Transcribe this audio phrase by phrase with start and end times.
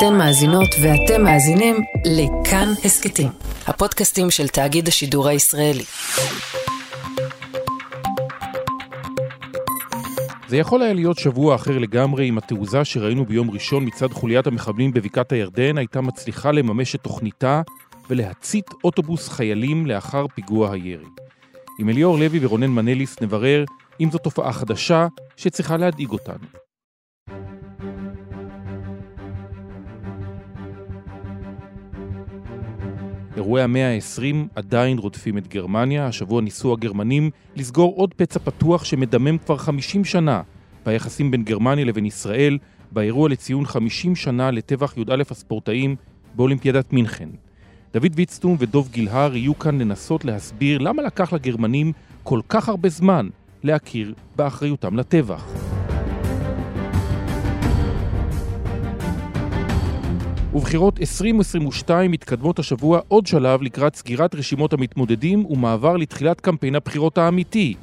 [0.00, 3.28] אתן מאזינות ואתם מאזינים לכאן הסכתים,
[3.66, 5.82] הפודקאסטים של תאגיד השידור הישראלי.
[10.48, 14.92] זה יכול היה להיות שבוע אחר לגמרי אם התעוזה שראינו ביום ראשון מצד חוליית המחבלים
[14.92, 17.62] בבקעת הירדן הייתה מצליחה לממש את תוכניתה
[18.10, 21.08] ולהצית אוטובוס חיילים לאחר פיגוע הירי.
[21.78, 23.64] עם אליאור לוי ורונן מנליס נברר
[24.00, 25.06] אם זו תופעה חדשה
[25.36, 26.69] שצריכה להדאיג אותנו.
[33.40, 36.06] אירועי המאה ה-20 עדיין רודפים את גרמניה.
[36.06, 40.42] השבוע ניסו הגרמנים לסגור עוד פצע פתוח שמדמם כבר 50 שנה
[40.86, 42.58] ביחסים בין גרמניה לבין ישראל,
[42.92, 45.96] באירוע לציון 50 שנה לטבח י"א הספורטאים
[46.34, 47.28] באולימפיאדת מינכן.
[47.94, 53.28] דוד ויצטום ודוב גילהר יהיו כאן לנסות להסביר למה לקח לגרמנים כל כך הרבה זמן
[53.62, 55.69] להכיר באחריותם לטבח.
[60.54, 67.74] ובחירות 2022 מתקדמות השבוע עוד שלב לקראת סגירת רשימות המתמודדים ומעבר לתחילת קמפיין הבחירות האמיתי.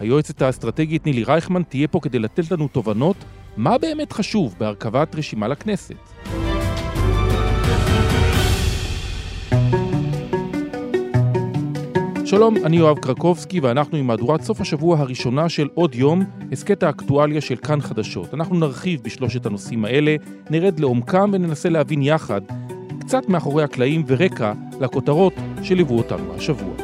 [0.00, 3.16] היועצת האסטרטגית נילי רייכמן תהיה פה כדי לתת לנו תובנות
[3.56, 6.51] מה באמת חשוב בהרכבת רשימה לכנסת.
[12.32, 17.40] שלום, אני יואב קרקובסקי ואנחנו עם מהדורת סוף השבוע הראשונה של עוד יום, הסכת האקטואליה
[17.40, 18.34] של כאן חדשות.
[18.34, 20.16] אנחנו נרחיב בשלושת הנושאים האלה,
[20.50, 22.40] נרד לעומקם וננסה להבין יחד
[23.00, 26.74] קצת מאחורי הקלעים ורקע לכותרות שליוו אותנו השבוע.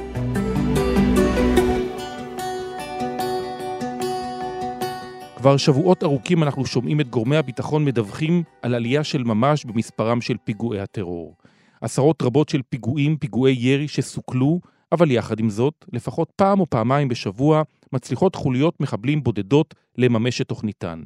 [5.36, 10.36] כבר שבועות ארוכים אנחנו שומעים את גורמי הביטחון מדווחים על עלייה של ממש במספרם של
[10.44, 11.34] פיגועי הטרור.
[11.80, 14.60] עשרות רבות של פיגועים, פיגועי ירי שסוכלו,
[14.92, 20.48] אבל יחד עם זאת, לפחות פעם או פעמיים בשבוע מצליחות חוליות מחבלים בודדות לממש את
[20.48, 21.02] תוכניתן.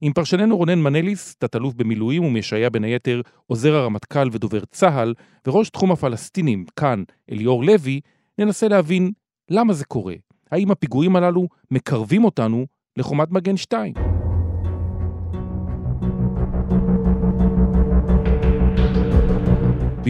[0.00, 5.14] עם פרשננו רונן מנליס, תת-אלוף במילואים ומשעיה בין היתר עוזר הרמטכ"ל ודובר צה"ל,
[5.46, 8.00] וראש תחום הפלסטינים, כאן, אליאור לוי,
[8.38, 9.12] ננסה להבין
[9.50, 10.14] למה זה קורה.
[10.50, 12.66] האם הפיגועים הללו מקרבים אותנו
[12.96, 14.19] לחומת מגן 2?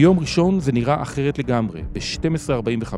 [0.01, 1.81] ביום ראשון זה נראה אחרת לגמרי.
[1.93, 2.95] ב-12:45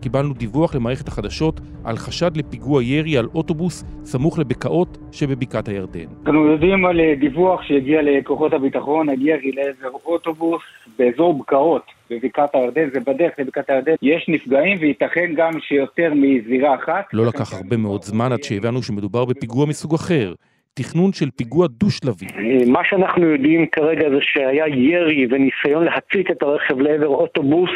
[0.00, 6.06] קיבלנו דיווח למערכת החדשות על חשד לפיגוע ירי על אוטובוס סמוך לבקעות שבבקעת הירדן.
[6.26, 10.62] אנחנו יודעים על אה, דיווח שהגיע לכוחות הביטחון, הגיע לעבר אוטובוס
[10.98, 11.82] באזור בקעות.
[12.10, 13.94] בבקעת הירדן, זה בדרך לבקעת הירדן.
[14.02, 17.04] יש נפגעים וייתכן גם שיותר מזירה אחת.
[17.12, 20.34] לא לקח הרבה מאוד זמן עד שהבנו שמדובר בפיגוע מסוג אחר.
[20.74, 22.26] תכנון של פיגוע דו-שלבי.
[22.66, 27.70] מה שאנחנו יודעים כרגע זה שהיה ירי וניסיון להצית את הרכב לעבר אוטובוס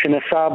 [0.00, 0.48] שנסע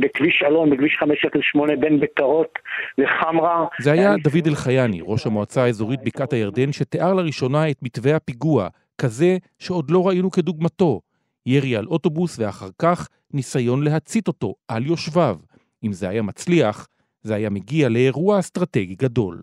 [0.00, 2.58] בכביש אלון, בכביש 508 בין בקעות
[2.98, 3.66] לחמרה.
[3.80, 8.68] זה היה דוד אלחייני, ראש המועצה האזורית בקעת הירדן, שתיאר לראשונה את מתווה הפיגוע,
[8.98, 11.00] כזה שעוד לא ראינו כדוגמתו.
[11.46, 15.36] ירי על אוטובוס ואחר כך ניסיון להצית אותו על יושביו.
[15.84, 16.88] אם זה היה מצליח,
[17.22, 19.42] זה היה מגיע לאירוע אסטרטגי גדול.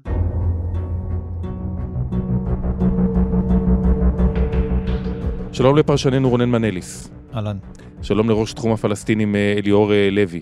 [5.60, 7.10] שלום לפרשננו רונן מנליס.
[7.34, 7.58] אהלן.
[8.02, 10.42] שלום לראש תחום הפלסטינים אה, אליאור אה, לוי.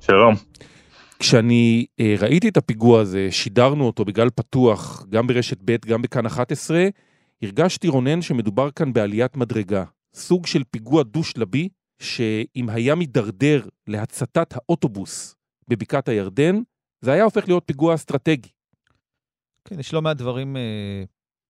[0.00, 0.34] שלום.
[1.18, 6.26] כשאני אה, ראיתי את הפיגוע הזה, שידרנו אותו בגל פתוח, גם ברשת ב', גם בכאן
[6.26, 6.88] 11,
[7.42, 9.84] הרגשתי רונן שמדובר כאן בעליית מדרגה.
[10.14, 11.68] סוג של פיגוע דו-שלבי,
[11.98, 15.36] שאם היה מידרדר להצתת האוטובוס
[15.68, 16.60] בבקעת הירדן,
[17.00, 18.50] זה היה הופך להיות פיגוע אסטרטגי.
[19.64, 21.04] כן, יש לא מעט דברים אה,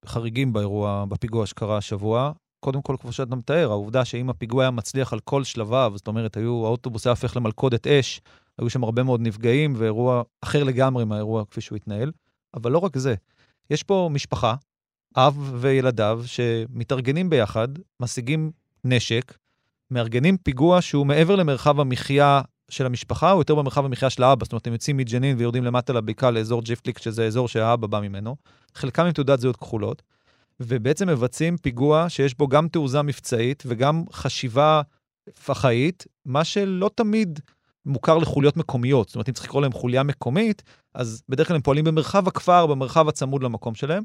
[0.06, 2.32] חריגים באירוע, בפיגוע שקרה השבוע.
[2.60, 6.36] קודם כל, כמו שאתה מתאר, העובדה שאם הפיגוע היה מצליח על כל שלביו, זאת אומרת,
[6.36, 8.20] היו, האוטובוס היה הופך למלכודת אש,
[8.58, 12.12] היו שם הרבה מאוד נפגעים, ואירוע אחר לגמרי מהאירוע כפי שהוא התנהל.
[12.54, 13.14] אבל לא רק זה,
[13.70, 14.54] יש פה משפחה,
[15.16, 17.68] אב וילדיו, שמתארגנים ביחד,
[18.00, 18.50] משיגים
[18.84, 19.38] נשק,
[19.90, 22.40] מארגנים פיגוע שהוא מעבר למרחב המחיה
[22.70, 24.44] של המשפחה, או יותר במרחב המחיה של האבא.
[24.44, 28.36] זאת אומרת, הם יוצאים מג'נין ויורדים למטה לבקעה לאזור ג'יפליק, שזה אזור שהאבא בא ממנו.
[28.74, 30.02] חלקם עם תעודת זהות כחולות.
[30.60, 34.82] ובעצם מבצעים פיגוע שיש בו גם תעוזה מבצעית וגם חשיבה
[35.44, 37.40] פח"עית, מה שלא תמיד
[37.86, 39.08] מוכר לחוליות מקומיות.
[39.08, 40.62] זאת אומרת, אם צריך לקרוא להם חוליה מקומית,
[40.94, 44.02] אז בדרך כלל הם פועלים במרחב הכפר, במרחב הצמוד למקום שלהם.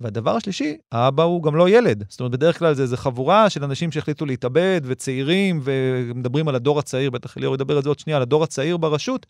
[0.00, 2.04] והדבר השלישי, האבא הוא גם לא ילד.
[2.08, 6.78] זאת אומרת, בדרך כלל זה איזו חבורה של אנשים שהחליטו להתאבד, וצעירים, ומדברים על הדור
[6.78, 9.26] הצעיר, בטח ליאור ידבר על זה עוד שנייה, על הדור הצעיר ברשות.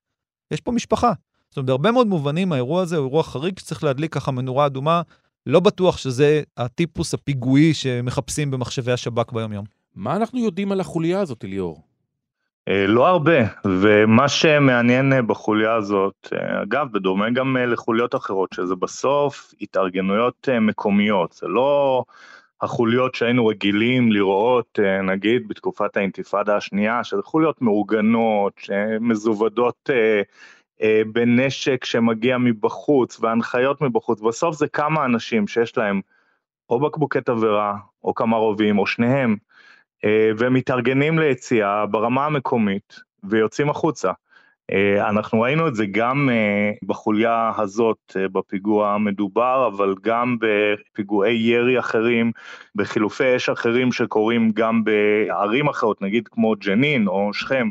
[0.50, 1.12] יש פה משפחה.
[1.50, 5.02] זאת אומרת, בהרבה מאוד מובנים האירוע הזה הוא אירוע חריג שצריך להדליק ככה מנורה אדומה
[5.46, 9.64] לא בטוח שזה הטיפוס הפיגועי שמחפשים במחשבי השב"כ ביום-יום.
[9.96, 11.82] מה אנחנו יודעים על החוליה הזאת, אליאור?
[12.68, 18.74] אה, לא הרבה, ומה שמעניין אה, בחוליה הזאת, אה, אגב, בדומה גם לחוליות אחרות, שזה
[18.74, 22.04] בסוף התארגנויות מקומיות, זה לא
[22.60, 28.60] החוליות שהיינו רגילים לראות, נגיד בתקופת האינתיפאדה השנייה, שזה חוליות מאורגנות,
[29.00, 30.22] מזוודות אה,
[31.12, 36.00] בנשק שמגיע מבחוץ והנחיות מבחוץ, בסוף זה כמה אנשים שיש להם
[36.70, 39.36] או בקבוקי תבערה, או כמה רובים, או שניהם,
[40.04, 44.12] אה, והם מתארגנים ליציאה ברמה המקומית ויוצאים החוצה.
[44.72, 51.78] אה, אנחנו ראינו את זה גם אה, בחוליה הזאת בפיגוע המדובר, אבל גם בפיגועי ירי
[51.78, 52.32] אחרים,
[52.74, 57.70] בחילופי אש אחרים שקורים גם בערים אחרות, נגיד כמו ג'נין או שכם.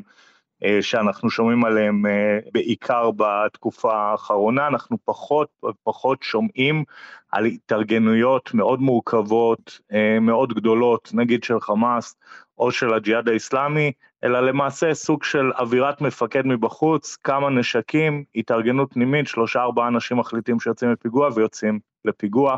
[0.81, 2.05] שאנחנו שומעים עליהם
[2.53, 6.83] בעיקר בתקופה האחרונה, אנחנו פחות ופחות שומעים
[7.31, 9.79] על התארגנויות מאוד מורכבות,
[10.21, 12.15] מאוד גדולות, נגיד של חמאס
[12.57, 13.91] או של הג'יהאד האיסלאמי,
[14.23, 20.59] אלא למעשה סוג של אווירת מפקד מבחוץ, כמה נשקים, התארגנות פנימית, שלושה ארבעה אנשים מחליטים
[20.59, 22.55] שיוצאים לפיגוע ויוצאים לפיגוע.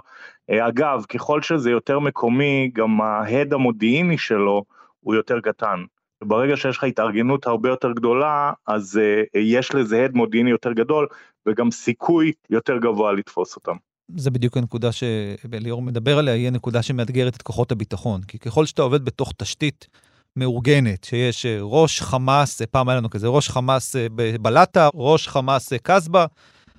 [0.51, 4.63] אגב, ככל שזה יותר מקומי, גם ההד המודיעיני שלו
[4.99, 5.83] הוא יותר קטן.
[6.27, 11.07] ברגע שיש לך התארגנות הרבה יותר גדולה, אז uh, יש לזה הד מודיעיני יותר גדול,
[11.45, 13.75] וגם סיכוי יותר גבוה לתפוס אותם.
[14.15, 18.21] זה בדיוק הנקודה שליאור מדבר עליה, היא הנקודה שמאתגרת את כוחות הביטחון.
[18.27, 19.87] כי ככל שאתה עובד בתוך תשתית
[20.35, 23.95] מאורגנת, שיש אה, ראש חמאס, אה, פעם היה לנו כזה, ראש חמאס
[24.41, 26.25] בלטה, ראש חמאס קסבה,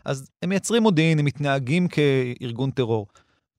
[0.05, 3.07] אז הם מייצרים מודיעין, הם מתנהגים כארגון טרור.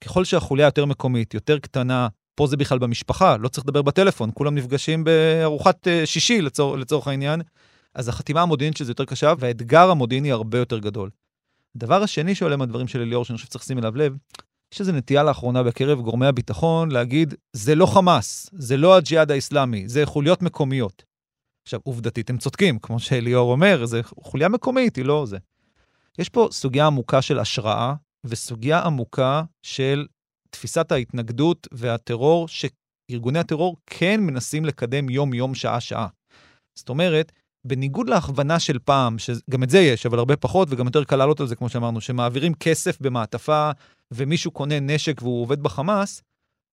[0.03, 4.55] ככל שהחוליה יותר מקומית, יותר קטנה, פה זה בכלל במשפחה, לא צריך לדבר בטלפון, כולם
[4.55, 7.41] נפגשים בארוחת אה, שישי לצור, לצורך העניין.
[7.95, 11.09] אז החתימה המודיעינית של זה יותר קשה, והאתגר המודיעיני הרבה יותר גדול.
[11.75, 14.17] הדבר השני שעולה מהדברים של אליאור, שאני חושב שצריך לשים אליו לב,
[14.73, 19.89] יש איזו נטייה לאחרונה בקרב גורמי הביטחון להגיד, זה לא חמאס, זה לא הג'יהאד האיסלאמי,
[19.89, 21.03] זה חוליות מקומיות.
[21.65, 25.37] עכשיו, עובדתית הם צודקים, כמו שאליאור אומר, זה חוליה מקומית, היא לא זה.
[26.19, 27.93] יש פה סוגיה עמוקה של השראה,
[28.25, 30.05] וסוגיה עמוקה של
[30.55, 36.07] תפיסת ההתנגדות והטרור, שארגוני הטרור כן מנסים לקדם יום-יום, שעה-שעה.
[36.75, 37.31] זאת אומרת,
[37.67, 41.39] בניגוד להכוונה של פעם, שגם את זה יש, אבל הרבה פחות, וגם יותר קל לעלות
[41.39, 43.71] על זה, כמו שאמרנו, שמעבירים כסף במעטפה
[44.11, 46.21] ומישהו קונה נשק והוא עובד בחמאס,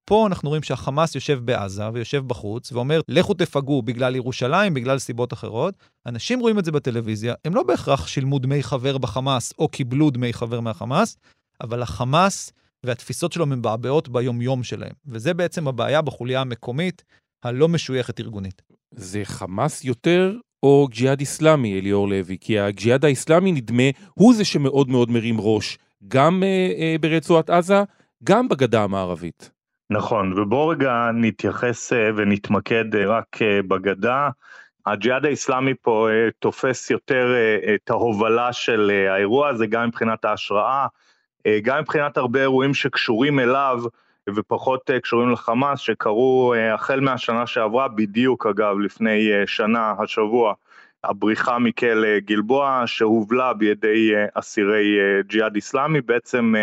[0.05, 5.33] פה אנחנו רואים שהחמאס יושב בעזה ויושב בחוץ ואומר, לכו תפגעו בגלל ירושלים, בגלל סיבות
[5.33, 5.75] אחרות.
[6.07, 10.33] אנשים רואים את זה בטלוויזיה, הם לא בהכרח שילמו דמי חבר בחמאס או קיבלו דמי
[10.33, 11.17] חבר מהחמאס,
[11.61, 12.53] אבל החמאס
[12.87, 14.93] והתפיסות שלו מבעבעות ביומיום שלהם.
[15.07, 17.05] וזה בעצם הבעיה בחוליה המקומית
[17.45, 18.63] הלא משויכת ארגונית.
[18.91, 22.37] זה חמאס יותר או ג'יהאד איסלאמי, אליאור לוי?
[22.41, 23.83] כי הג'יהאד האיסלאמי נדמה
[24.15, 27.83] הוא זה שמאוד מאוד מרים ראש, גם אה, אה, ברצועת עזה,
[28.25, 29.51] גם בגדה המערבית.
[29.91, 34.29] נכון, ובואו רגע נתייחס אה, ונתמקד אה, רק אה, בגדה.
[34.87, 36.09] הג'יהאד האיסלאמי פה
[36.39, 37.27] תופס יותר
[37.75, 40.87] את ההובלה של האירוע הזה, גם מבחינת ההשראה, אה,
[41.63, 43.79] גם מבחינת הרבה אירועים שקשורים אליו
[44.35, 50.55] ופחות אה, קשורים לחמאס, שקרו אה, החל מהשנה שעברה, בדיוק אגב לפני שנה, השבוע,
[51.05, 54.97] הבריחה מכלא גלבוע שהובלה בידי אסירי
[55.27, 56.55] ג'יהאד איסלאמי, בעצם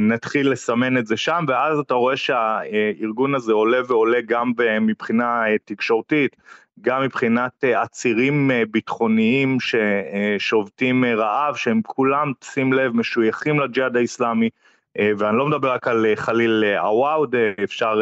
[0.00, 6.36] נתחיל לסמן את זה שם, ואז אתה רואה שהארגון הזה עולה ועולה גם מבחינה תקשורתית,
[6.80, 13.96] גם מבחינת אה, עצירים אה, ביטחוניים ששובתים אה, רעב, שהם כולם, שים לב, משויכים לג'יהאד
[13.96, 14.50] האיסלאמי,
[14.98, 17.34] ואני לא מדבר רק על חליל עוואוד,
[17.64, 18.00] אפשר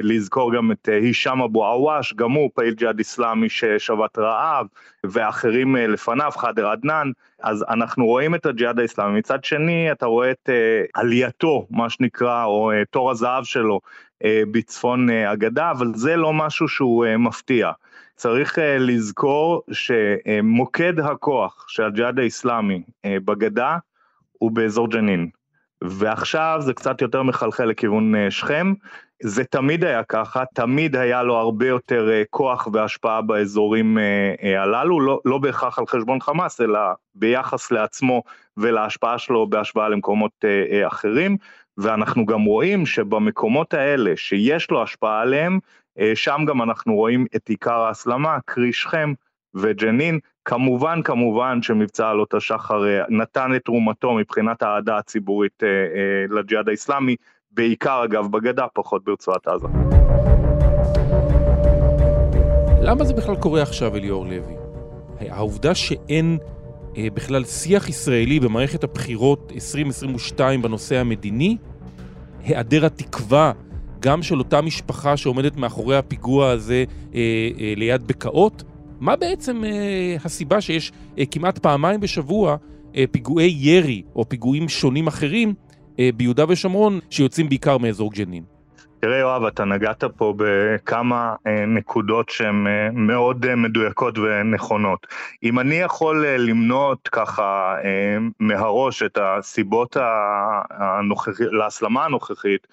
[0.00, 4.66] לזכור גם את הישאם אבו עוואש, גם הוא פעיל ג'יהאד איסלאמי ששבת רעב,
[5.04, 7.10] ואחרים לפניו, חאדר עדנאן,
[7.42, 9.18] אז אנחנו רואים את הג'יהאד האיסלאמי.
[9.18, 10.50] מצד שני, אתה רואה את
[10.94, 13.80] עלייתו, מה שנקרא, או תור הזהב שלו
[14.24, 17.70] בצפון הגדה, אבל זה לא משהו שהוא מפתיע.
[18.16, 23.76] צריך לזכור שמוקד הכוח של הג'יהאד האיסלאמי בגדה
[24.38, 25.28] הוא באזור ג'נין.
[25.84, 28.72] ועכשיו זה קצת יותר מחלחל לכיוון uh, שכם.
[29.22, 35.00] זה תמיד היה ככה, תמיד היה לו הרבה יותר uh, כוח והשפעה באזורים uh, הללו,
[35.00, 36.80] לא, לא בהכרח על חשבון חמאס, אלא
[37.14, 38.22] ביחס לעצמו
[38.56, 40.44] ולהשפעה שלו בהשוואה למקומות
[40.86, 41.36] אחרים.
[41.78, 45.58] ואנחנו גם רואים שבמקומות האלה שיש לו השפעה עליהם,
[45.98, 49.12] אה, שם גם אנחנו רואים את עיקר ההסלמה, קרי שכם
[49.56, 50.18] וג'נין.
[50.44, 55.68] כמובן, כמובן שמבצע עלות השחר אה, נתן את תרומתו מבחינת האהדה הציבורית אה,
[56.36, 57.16] לג'יהאד האיסלאמי,
[57.50, 59.68] בעיקר אגב בגדה, פחות ברצועת עזה.
[62.82, 64.54] למה זה בכלל קורה עכשיו, אליאור לוי?
[65.20, 66.38] העובדה שאין
[66.96, 71.56] אה, בכלל שיח ישראלי במערכת הבחירות 2022 בנושא המדיני,
[72.44, 73.52] היעדר התקווה
[74.00, 76.84] גם של אותה משפחה שעומדת מאחורי הפיגוע הזה
[77.14, 77.20] אה,
[77.60, 78.62] אה, ליד בקעות?
[79.00, 82.56] מה בעצם אה, הסיבה שיש אה, כמעט פעמיים בשבוע
[82.96, 85.54] אה, פיגועי ירי או פיגועים שונים אחרים
[85.98, 88.42] אה, ביהודה ושומרון שיוצאים בעיקר מאזור ג'נין?
[89.00, 95.06] תראה יואב, אתה נגעת פה בכמה אה, נקודות שהן אה, מאוד אה, מדויקות ונכונות.
[95.42, 99.96] אם אני יכול אה, למנות ככה אה, מהראש את הסיבות
[100.70, 102.66] הנוכחית, להסלמה הנוכחית,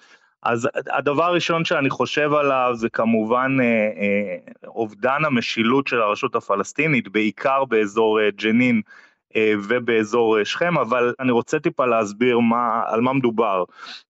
[0.44, 4.36] אז הדבר הראשון שאני חושב עליו זה כמובן אה, אה,
[4.66, 8.80] אובדן המשילות של הרשות הפלסטינית, בעיקר באזור אה, ג'נין
[9.36, 13.64] אה, ובאזור אה, שכם, אבל אני רוצה טיפה להסביר מה, על מה מדובר.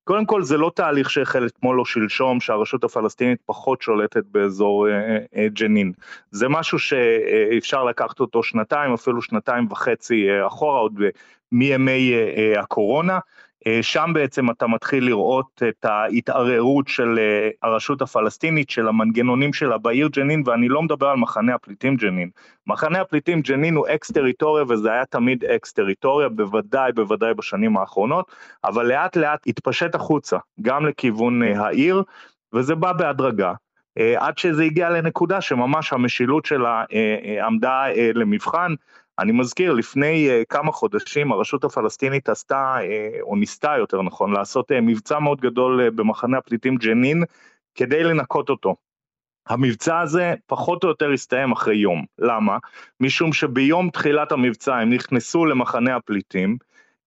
[0.05, 5.49] קודם כל זה לא תהליך שהחל אתמול או שלשום שהרשות הפלסטינית פחות שולטת באזור אה,
[5.49, 5.93] ג'נין.
[6.31, 11.01] זה משהו שאפשר לקחת אותו שנתיים, אפילו שנתיים וחצי אחורה, עוד
[11.53, 12.15] מימי
[12.59, 13.19] הקורונה.
[13.67, 19.79] אה, שם בעצם אתה מתחיל לראות את ההתערערות של אה, הרשות הפלסטינית, של המנגנונים שלה
[19.79, 22.31] בעיר ג'נין, ואני לא מדבר על מחנה הפליטים ג'נין.
[22.67, 28.33] מחנה הפליטים ג'נין הוא אקס טריטוריה, וזה היה תמיד אקס טריטוריה, בוודאי בוודאי בשנים האחרונות,
[28.65, 32.03] אבל לאט לאט התפשט החוצה, גם לכיוון אה, העיר,
[32.53, 33.53] וזה בא בהדרגה.
[34.17, 36.85] עד שזה הגיע לנקודה שממש המשילות שלה
[37.47, 38.75] עמדה למבחן,
[39.19, 44.71] אני מזכיר, לפני uh, כמה חודשים הרשות הפלסטינית עשתה, uh, או ניסתה יותר נכון, לעשות
[44.71, 47.25] uh, מבצע מאוד גדול uh, במחנה הפליטים ג'נין
[47.75, 48.77] כדי לנקות אותו.
[49.49, 52.05] המבצע הזה פחות או יותר הסתיים אחרי יום.
[52.19, 52.59] למה?
[53.01, 56.57] משום שביום תחילת המבצע הם נכנסו למחנה הפליטים,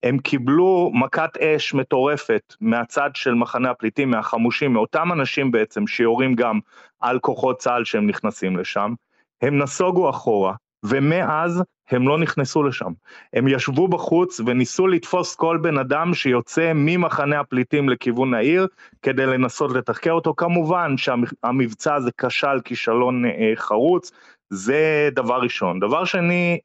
[0.03, 6.59] הם קיבלו מכת אש מטורפת מהצד של מחנה הפליטים, מהחמושים, מאותם אנשים בעצם שיורים גם
[6.99, 8.93] על כוחות צה"ל שהם נכנסים לשם.
[9.41, 10.53] הם נסוגו אחורה,
[10.83, 12.91] ומאז הם לא נכנסו לשם.
[13.33, 18.67] הם ישבו בחוץ וניסו לתפוס כל בן אדם שיוצא ממחנה הפליטים לכיוון העיר
[19.01, 20.33] כדי לנסות לתחקר אותו.
[20.37, 24.11] כמובן שהמבצע הזה כשל כישלון אה, חרוץ,
[24.49, 25.79] זה דבר ראשון.
[25.79, 26.59] דבר שני,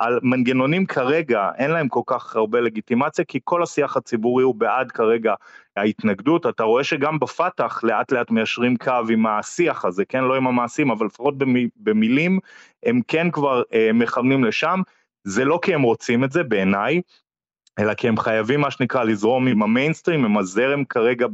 [0.00, 4.92] המנגנונים אה, כרגע אין להם כל כך הרבה לגיטימציה, כי כל השיח הציבורי הוא בעד
[4.92, 5.34] כרגע
[5.76, 6.46] ההתנגדות.
[6.46, 10.24] אתה רואה שגם בפת"ח לאט לאט מיישרים קו עם השיח הזה, כן?
[10.24, 11.34] לא עם המעשים, אבל לפחות
[11.76, 12.38] במילים,
[12.82, 14.80] הם כן כבר אה, מכוונים לשם.
[15.24, 17.00] זה לא כי הם רוצים את זה, בעיניי,
[17.78, 21.26] אלא כי הם חייבים מה שנקרא לזרום עם המיינסטרים, עם הזרם כרגע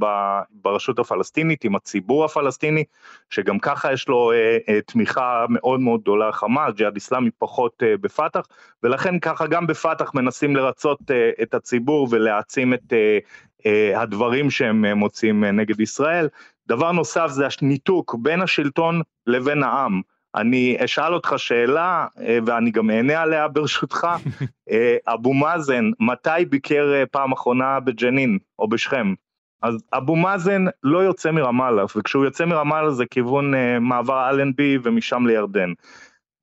[0.50, 2.84] ברשות הפלסטינית, עם הציבור הפלסטיני,
[3.30, 7.96] שגם ככה יש לו אה, אה, תמיכה מאוד מאוד גדולה חמאס, ג'יהאד איסלאמי פחות אה,
[8.00, 8.46] בפת"ח,
[8.82, 13.18] ולכן ככה גם בפת"ח מנסים לרצות אה, את הציבור ולהעצים את אה,
[13.66, 16.28] אה, הדברים שהם אה, מוצאים אה, נגד ישראל.
[16.68, 20.00] דבר נוסף זה הניתוק בין השלטון לבין העם.
[20.34, 24.06] אני אשאל אותך שאלה, אה, ואני גם אענה עליה ברשותך.
[24.70, 29.14] אה, אבו מאזן, מתי ביקר אה, פעם אחרונה בג'נין או בשכם?
[29.62, 35.72] אז אבו מאזן לא יוצא מרמאללה, וכשהוא יוצא מרמאללה זה כיוון מעבר אלנבי ומשם לירדן.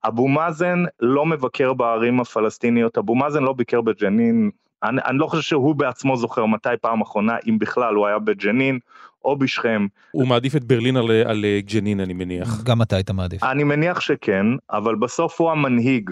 [0.08, 4.52] אבו מאזן לא מבקר בערים הפלסטיניות, אבו מאזן לא ביקר בג'נין,
[4.84, 8.80] אני, אני לא חושב שהוא בעצמו זוכר מתי פעם אחרונה, אם בכלל הוא היה בג'נין
[9.26, 9.88] או בשכם.
[10.12, 12.64] הוא מעדיף את ברלין על, על ג'נין, אני מניח.
[12.64, 13.44] גם אתה היית מעדיף.
[13.44, 16.12] אני מניח שכן, אבל בסוף הוא המנהיג,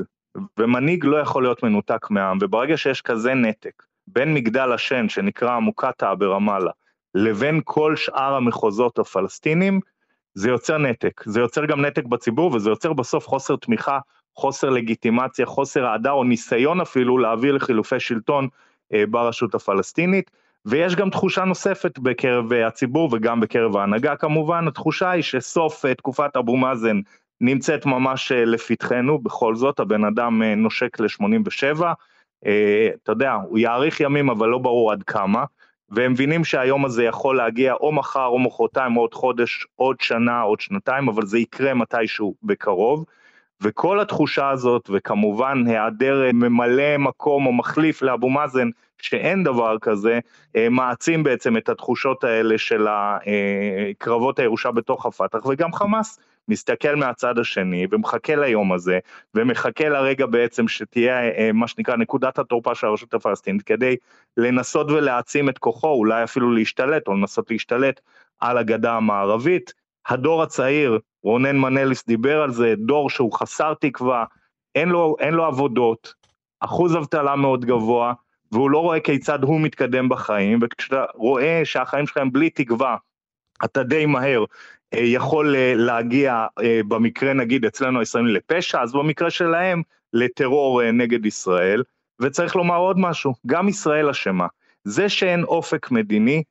[0.60, 6.16] ומנהיג לא יכול להיות מנותק מהעם, וברגע שיש כזה נתק בין מגדל השן, שנקרא מוקטעה
[6.16, 6.72] ברמאללה,
[7.16, 9.80] לבין כל שאר המחוזות הפלסטינים,
[10.34, 11.24] זה יוצר נתק.
[11.26, 14.00] זה יוצר גם נתק בציבור, וזה יוצר בסוף חוסר תמיכה,
[14.36, 18.48] חוסר לגיטימציה, חוסר אהדה, או ניסיון אפילו להביא לחילופי שלטון
[18.94, 20.32] אה, ברשות הפלסטינית.
[20.66, 26.38] ויש גם תחושה נוספת בקרב הציבור וגם בקרב ההנהגה כמובן, התחושה היא שסוף אה, תקופת
[26.38, 27.00] אבו מאזן
[27.42, 31.84] נמצאת ממש אה, לפתחנו, בכל זאת הבן אדם אה, נושק ל-87,
[33.04, 35.46] אתה יודע, הוא יאריך ימים אבל לא ברור עד כמה,
[35.90, 40.42] והם מבינים שהיום הזה יכול להגיע או מחר או מחרתיים או עוד חודש, עוד שנה,
[40.42, 43.06] עוד שנתיים, אבל זה יקרה מתישהו בקרוב.
[43.64, 48.70] וכל התחושה הזאת, וכמובן היעדר ממלא מקום או מחליף לאבו מאזן,
[49.02, 50.20] שאין דבר כזה,
[50.56, 52.88] אה, מעצים בעצם את התחושות האלה של
[53.98, 59.00] קרבות הירושה בתוך הפת"ח, וגם חמאס מסתכל מהצד השני ומחכה ליום הזה,
[59.36, 63.96] ומחכה לרגע בעצם שתהיה אה, מה שנקרא נקודת התורפה של הרשות הפלסטינית, כדי
[64.38, 68.02] לנסות ולהעצים את כוחו, אולי אפילו להשתלט, או לנסות להשתלט
[68.40, 69.74] על הגדה המערבית.
[70.08, 74.26] הדור הצעיר, רונן מנליס דיבר על זה, דור שהוא חסר תקווה,
[74.76, 76.14] אין לו, אין לו עבודות,
[76.60, 78.14] אחוז אבטלה מאוד גבוה,
[78.52, 82.98] והוא לא רואה כיצד הוא מתקדם בחיים, וכשאתה רואה שהחיים שלך הם בלי תקווה,
[83.66, 84.46] אתה די מהר
[84.94, 89.82] אה, יכול אה, להגיע, אה, במקרה נגיד אצלנו הישראלים לפשע, אז במקרה שלהם
[90.14, 91.84] לטרור נגד ישראל,
[92.20, 94.48] וצריך לומר עוד משהו, גם ישראל אשמה.
[94.84, 96.44] זה שאין אופק מדיני,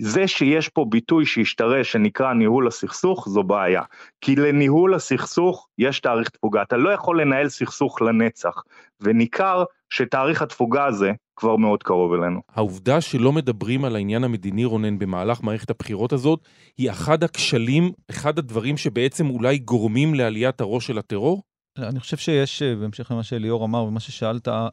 [0.00, 3.82] זה שיש פה ביטוי שהשתרש שנקרא ניהול הסכסוך זו בעיה.
[4.20, 8.62] כי לניהול הסכסוך יש תאריך תפוגה, אתה לא יכול לנהל סכסוך לנצח.
[9.00, 12.40] וניכר שתאריך התפוגה הזה, כבר מאוד קרוב אלינו.
[12.54, 16.40] העובדה שלא מדברים על העניין המדיני, רונן, במהלך מערכת הבחירות הזאת,
[16.78, 21.42] היא אחד הכשלים, אחד הדברים שבעצם אולי גורמים לעליית הראש של הטרור?
[21.78, 24.68] אני חושב שיש, אה, בהמשך למה שליאור אמר ומה ששאלת, אה,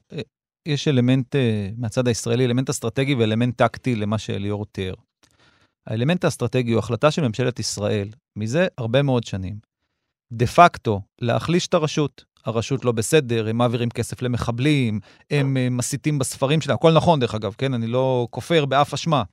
[0.67, 4.93] יש אלמנט אה, מהצד הישראלי, אלמנט אסטרטגי ואלמנט טקטי למה שליאור תיאר.
[5.87, 9.57] האלמנט האסטרטגי הוא החלטה של ממשלת ישראל, מזה הרבה מאוד שנים,
[10.31, 12.25] דה פקטו, להחליש את הרשות.
[12.45, 14.99] הרשות לא בסדר, הם מעבירים כסף למחבלים,
[15.31, 17.73] הם אה, מסיתים בספרים שלהם, הכל נכון דרך אגב, כן?
[17.73, 19.23] אני לא כופר באף אשמה.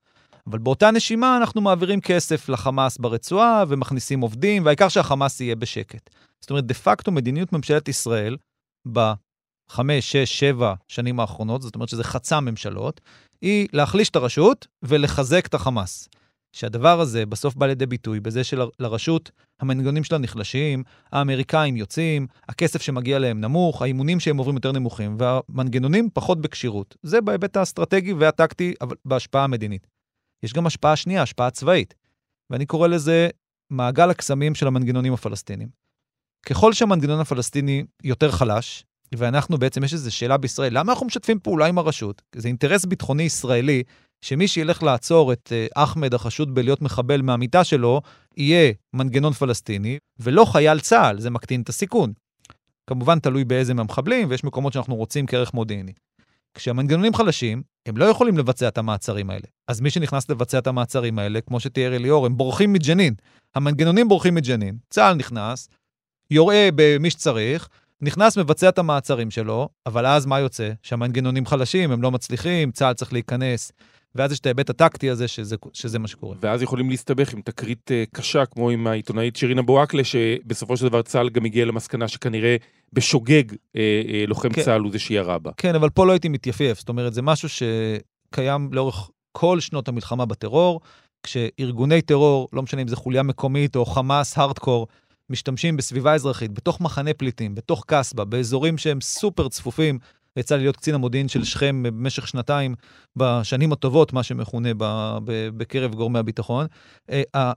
[0.46, 6.10] אבל באותה נשימה אנחנו מעבירים כסף לחמאס ברצועה ומכניסים עובדים, והעיקר שהחמאס יהיה בשקט.
[6.40, 8.36] זאת אומרת, דה פקטו מדיניות ממשלת ישראל
[8.86, 13.00] בחמש, שש, שבע שנים האחרונות, זאת אומרת שזה חצה ממשלות,
[13.40, 16.08] היא להחליש את הרשות ולחזק את החמאס.
[16.52, 19.30] שהדבר הזה בסוף בא לידי ביטוי בזה שלרשות
[19.60, 20.82] המנגנונים שלה נחלשים,
[21.12, 26.96] האמריקאים יוצאים, הכסף שמגיע להם נמוך, האימונים שהם עוברים יותר נמוכים, והמנגנונים פחות בכשירות.
[27.02, 29.86] זה בהיבט האסטרטגי והטקטי, אבל בהשפעה המדינית.
[30.42, 31.94] יש גם השפעה שנייה, השפעה צבאית,
[32.50, 33.28] ואני קורא לזה
[33.70, 35.68] מעגל הקסמים של המנגנונים הפלסטינים.
[36.46, 41.66] ככל שהמנגנון הפלסטיני יותר חלש, ואנחנו בעצם, יש איזו שאלה בישראל, למה אנחנו משתפים פעולה
[41.66, 42.22] עם הרשות?
[42.36, 43.82] זה אינטרס ביטחוני ישראלי
[44.22, 48.00] שמי שילך לעצור את uh, אחמד החשוד בלהיות מחבל מהמיטה שלו,
[48.36, 52.12] יהיה מנגנון פלסטיני, ולא חייל צה"ל, זה מקטין את הסיכון.
[52.86, 55.92] כמובן תלוי באיזה מהמחבלים, ויש מקומות שאנחנו רוצים כערך מודיעיני.
[56.54, 59.46] כשהמנגנונים חלשים, הם לא יכולים לבצע את המעצרים האלה.
[59.68, 63.14] אז מי שנכנס לבצע את המעצרים האלה, כמו שתיאר אליאור, הם בורחים מג'נין.
[63.54, 65.68] המנגנונים בורחים מג'נין, צה"ל נכנס,
[66.30, 67.68] יורה במי שצריך,
[68.00, 70.72] נכנס, מבצע את המעצרים שלו, אבל אז מה יוצא?
[70.82, 73.72] שהמנגנונים חלשים, הם לא מצליחים, צה"ל צריך להיכנס
[74.14, 76.36] ואז יש את ההיבט הטקטי הזה, שזה, שזה מה שקורה.
[76.40, 81.02] ואז יכולים להסתבך עם תקרית uh, קשה, כמו עם העיתונאית שירינה בואקלה, שבסופו של דבר
[81.02, 82.56] צה"ל גם הגיע למסקנה שכנראה
[82.92, 83.76] בשוגג uh, uh,
[84.26, 84.62] לוחם כן.
[84.62, 85.50] צה"ל הוא זה שירה בה.
[85.56, 86.78] כן, אבל פה לא הייתי מתייפייף.
[86.78, 90.80] זאת אומרת, זה משהו שקיים לאורך כל שנות המלחמה בטרור,
[91.22, 94.86] כשארגוני טרור, לא משנה אם זה חוליה מקומית או חמאס, הארדקור,
[95.30, 99.98] משתמשים בסביבה אזרחית, בתוך מחנה פליטים, בתוך קסבה, באזורים שהם סופר צפופים,
[100.36, 102.74] ויצא לי להיות קצין המודיעין של שכם במשך שנתיים,
[103.16, 104.68] בשנים הטובות, מה שמכונה
[105.56, 106.66] בקרב גורמי הביטחון.
[107.10, 107.52] אה,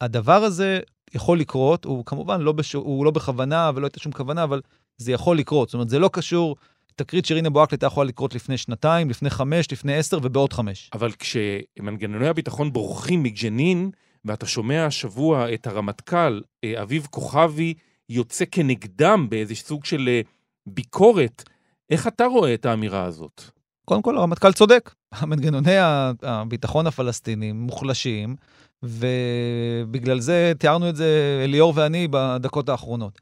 [0.00, 0.80] הדבר הזה
[1.14, 2.72] יכול לקרות, הוא כמובן לא, בש...
[2.72, 4.60] הוא לא בכוונה ולא הייתה שום כוונה, אבל
[4.96, 5.68] זה יכול לקרות.
[5.68, 6.56] זאת אומרת, זה לא קשור,
[6.96, 10.90] תקרית שירינה בואקל הייתה יכולה לקרות לפני שנתיים, לפני חמש, לפני עשר ובעוד חמש.
[10.92, 13.90] אבל כשמנגנוני הביטחון בורחים מג'נין,
[14.24, 17.74] ואתה שומע השבוע את הרמטכ"ל, אה, אביב כוכבי,
[18.08, 20.20] יוצא כנגדם באיזה סוג של אה,
[20.66, 21.42] ביקורת
[21.90, 23.42] איך אתה רואה את האמירה הזאת?
[23.84, 24.94] קודם כל, הרמטכ"ל צודק.
[25.12, 25.76] המנגנוני
[26.22, 28.36] הביטחון הפלסטינים מוחלשים,
[28.82, 33.20] ובגלל זה תיארנו את זה אליאור ואני בדקות האחרונות.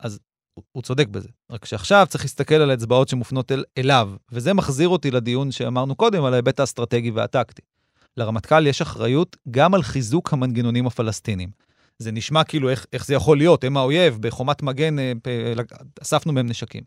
[0.00, 0.18] אז
[0.72, 1.28] הוא צודק בזה.
[1.50, 6.24] רק שעכשיו צריך להסתכל על האצבעות שמופנות אל, אליו, וזה מחזיר אותי לדיון שאמרנו קודם
[6.24, 7.62] על ההיבט האסטרטגי והטקטי.
[8.16, 11.50] לרמטכ"ל יש אחריות גם על חיזוק המנגנונים הפלסטינים.
[11.98, 15.12] זה נשמע כאילו איך, איך זה יכול להיות, הם האויב, בחומת מגן אה,
[16.02, 16.82] אספנו מהם נשקים.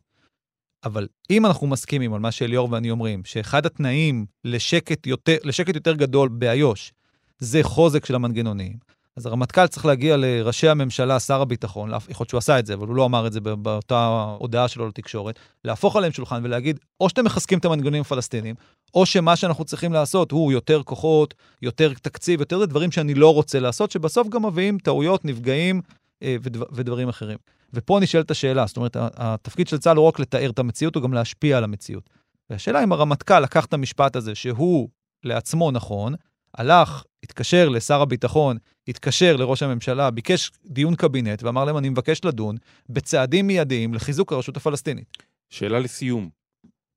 [0.85, 5.93] אבל אם אנחנו מסכימים על מה שאליאור ואני אומרים, שאחד התנאים לשקט יותר, לשקט יותר
[5.93, 6.93] גדול באיו"ש
[7.39, 8.77] זה חוזק של המנגנונים,
[9.17, 12.87] אז הרמטכ"ל צריך להגיע לראשי הממשלה, שר הביטחון, יכול להיות שהוא עשה את זה, אבל
[12.87, 17.25] הוא לא אמר את זה באותה הודעה שלו לתקשורת, להפוך עליהם שולחן ולהגיד, או שאתם
[17.25, 18.55] מחזקים את המנגנונים הפלסטינים,
[18.93, 23.59] או שמה שאנחנו צריכים לעשות הוא יותר כוחות, יותר תקציב, יותר דברים שאני לא רוצה
[23.59, 25.81] לעשות, שבסוף גם מביאים טעויות, נפגעים
[26.23, 27.37] אה, ודבר, ודברים אחרים.
[27.75, 31.03] ופה נשאלת השאלה, זאת אומרת, התפקיד של צה"ל הוא לא רק לתאר את המציאות, הוא
[31.03, 32.09] גם להשפיע על המציאות.
[32.49, 34.89] והשאלה אם הרמטכ"ל לקח את המשפט הזה, שהוא
[35.23, 36.13] לעצמו נכון,
[36.57, 38.57] הלך, התקשר לשר הביטחון,
[38.87, 42.55] התקשר לראש הממשלה, ביקש דיון קבינט ואמר להם, אני מבקש לדון
[42.89, 45.05] בצעדים מיידיים לחיזוק הרשות הפלסטינית.
[45.49, 46.29] שאלה לסיום,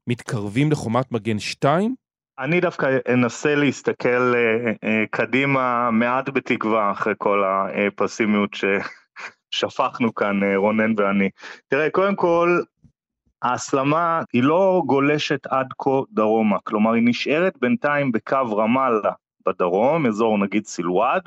[0.06, 1.94] מתקרבים לחומת מגן 2?
[2.38, 8.64] אני דווקא אנסה להסתכל uh, uh, קדימה מעט בתקווה אחרי כל הפסימיות ש...
[9.50, 11.30] שפכנו כאן, אה, רונן ואני.
[11.68, 12.61] תראה, קודם כל,
[13.42, 19.12] ההסלמה היא לא גולשת עד כה דרומה, כלומר היא נשארת בינתיים בקו רמאללה
[19.46, 21.22] בדרום, אזור נגיד סילואד,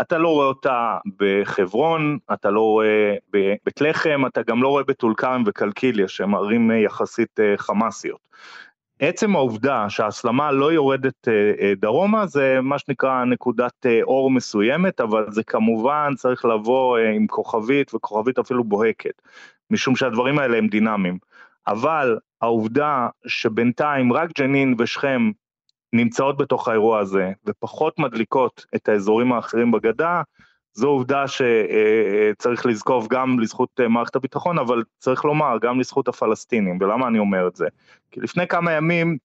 [0.00, 5.14] אתה לא רואה אותה בחברון, אתה לא רואה בבית לחם, אתה גם לא רואה בטול
[5.16, 8.20] כרם וקלקיליה, שהן ערים אה, יחסית אה, חמאסיות.
[9.00, 15.00] עצם העובדה שההסלמה לא יורדת אה, אה, דרומה זה מה שנקרא נקודת אה, אור מסוימת,
[15.00, 19.22] אבל זה כמובן צריך לבוא עם כוכבית וכוכבית אפילו בוהקת,
[19.70, 21.18] משום שהדברים האלה הם דינמיים.
[21.66, 25.30] אבל העובדה שבינתיים רק ג'נין ושכם
[25.92, 30.22] נמצאות בתוך האירוע הזה ופחות מדליקות את האזורים האחרים בגדה,
[30.72, 37.08] זו עובדה שצריך לזקוף גם לזכות מערכת הביטחון, אבל צריך לומר גם לזכות הפלסטינים, ולמה
[37.08, 37.66] אני אומר את זה?
[38.10, 39.18] כי לפני כמה ימים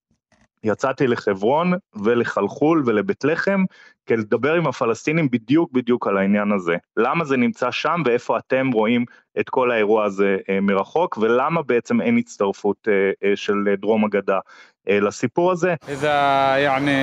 [0.65, 3.63] יצאתי לחברון ולחלחול ולבית לחם
[4.05, 6.77] כדי לדבר עם הפלסטינים בדיוק בדיוק על העניין הזה.
[6.97, 9.05] למה זה נמצא שם ואיפה אתם רואים
[9.39, 14.39] את כל האירוע הזה אה, מרחוק ולמה בעצם אין הצטרפות אה, אה, של דרום הגדה
[14.87, 15.75] לסיפור הזה.
[15.89, 16.11] إذا
[16.57, 16.97] يعني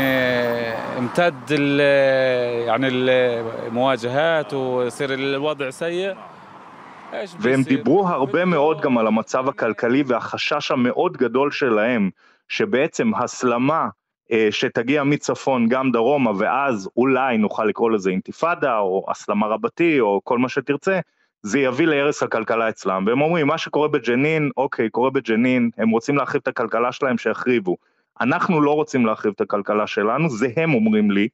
[0.98, 1.50] امتد
[2.66, 6.14] يعني المواجهات ويصير الوضع سيء
[7.40, 12.10] והם דיברו הרבה מאוד גם על המצב הכלכלי והחשש המאוד גדול שלהם
[12.53, 13.87] שבעצם הסלמה
[14.31, 20.21] אה, שתגיע מצפון גם דרומה ואז אולי נוכל לקרוא לזה אינתיפאדה או הסלמה רבתי או
[20.23, 20.99] כל מה שתרצה,
[21.41, 23.03] זה יביא להרס הכלכלה אצלם.
[23.07, 27.77] והם אומרים, מה שקורה בג'נין, אוקיי, קורה בג'נין, הם רוצים להחריב את הכלכלה שלהם, שיחריבו.
[28.21, 31.27] אנחנו לא רוצים להחריב את הכלכלה שלנו, זה הם אומרים לי,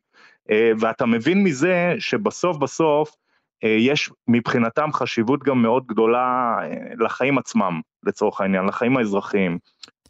[0.52, 3.16] אה, ואתה מבין מזה שבסוף בסוף
[3.64, 6.58] אה, יש מבחינתם חשיבות גם מאוד גדולה
[7.00, 9.58] לחיים עצמם, לצורך העניין, לחיים האזרחיים.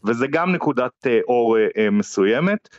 [0.06, 2.70] וזה גם נקודת אה, אור אה, אה, מסוימת,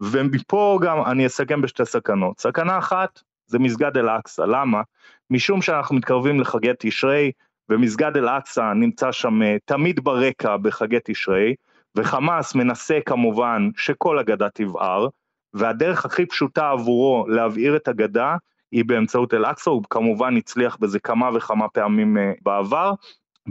[0.00, 2.40] ומפה גם אני אסכם בשתי סכנות.
[2.40, 4.82] סכנה אחת זה מסגד אל-אקצא, למה?
[5.30, 7.32] משום שאנחנו מתקרבים לחגי תשרי,
[7.68, 11.54] ומסגד אל-אקצא נמצא שם תמיד ברקע בחגי תשרי,
[11.96, 15.08] וחמאס מנסה כמובן שכל הגדה תבער,
[15.54, 18.36] והדרך הכי פשוטה עבורו להבעיר את הגדה
[18.72, 22.92] היא באמצעות אל-אקצא, הוא כמובן הצליח בזה כמה וכמה פעמים בעבר,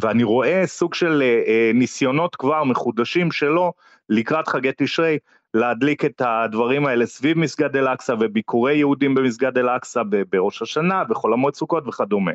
[0.02, 3.74] ואני רואה סוג של אה, אה, ניסיונות כבר מחודשים שלו
[4.10, 5.18] לקראת חגי תשרי
[5.54, 11.56] להדליק את הדברים האלה סביב מסגד אל-אקצא וביקורי יהודים במסגד אל-אקצא בראש השנה, בחול המועד
[11.56, 12.32] סוכות וכדומה.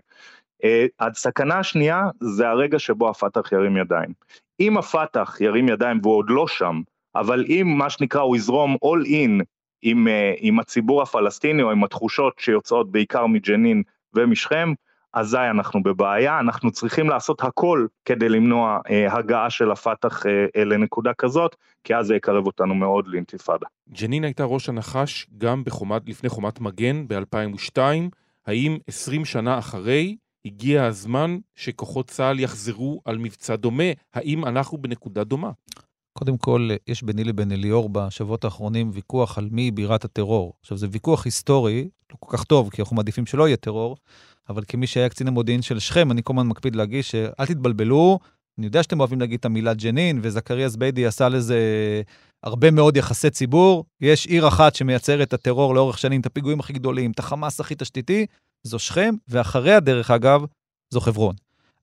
[0.65, 4.13] אה, הסכנה השנייה זה הרגע שבו הפת"ח ירים ידיים.
[4.61, 6.81] אם הפת"ח ירים ידיים והוא עוד לא שם,
[7.15, 9.45] אבל אם מה שנקרא הוא יזרום all in
[9.83, 13.83] עם, עם הציבור הפלסטיני או עם התחושות שיוצאות בעיקר מג'נין
[14.15, 14.73] ומשכם,
[15.13, 20.65] אזי אנחנו בבעיה, אנחנו צריכים לעשות הכל כדי למנוע אה, הגעה של הפת"ח אה, אה,
[20.65, 23.67] לנקודה כזאת, כי אז זה יקרב אותנו מאוד לאינתיפאדה.
[24.01, 27.79] ג'נין הייתה ראש הנחש גם בחומת, לפני חומת מגן ב-2002,
[28.47, 33.85] האם 20 שנה אחרי הגיע הזמן שכוחות צה"ל יחזרו על מבצע דומה?
[34.15, 35.51] האם אנחנו בנקודה דומה?
[36.13, 40.53] קודם כל, יש ביני לבין אליאור בשבועות האחרונים ויכוח על מי בירת הטרור.
[40.61, 43.97] עכשיו, זה ויכוח היסטורי, לא כל כך טוב, כי אנחנו מעדיפים שלא יהיה טרור,
[44.49, 48.19] אבל כמי שהיה קצין המודיעין של שכם, אני כל הזמן מקפיד להגיד שאל תתבלבלו,
[48.59, 51.59] אני יודע שאתם אוהבים להגיד את המילה ג'נין, וזכריה זביידי עשה לזה
[52.43, 53.85] הרבה מאוד יחסי ציבור.
[54.01, 57.75] יש עיר אחת שמייצרת את הטרור לאורך שנים, את הפיגועים הכי גדולים, את החמאס הכי
[57.79, 58.27] תשתיתי,
[58.67, 60.45] זו שכם, ואחריה, דרך אגב,
[60.93, 61.35] זו חברון.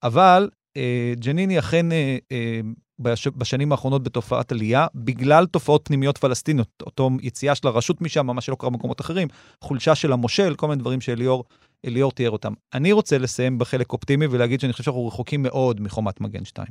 [0.03, 2.59] אבל אה, ג'נין היא אכן אה, אה,
[3.35, 8.55] בשנים האחרונות בתופעת עלייה, בגלל תופעות פנימיות פלסטיניות, אותו יציאה של הרשות משם, מה שלא
[8.59, 9.27] קרה במקומות אחרים,
[9.61, 11.43] חולשה של המושל, כל מיני דברים שאליאור
[11.85, 12.53] אליאור תיאר אותם.
[12.73, 16.67] אני רוצה לסיים בחלק אופטימי ולהגיד שאני חושב שאנחנו רחוקים מאוד מחומת מגן 2.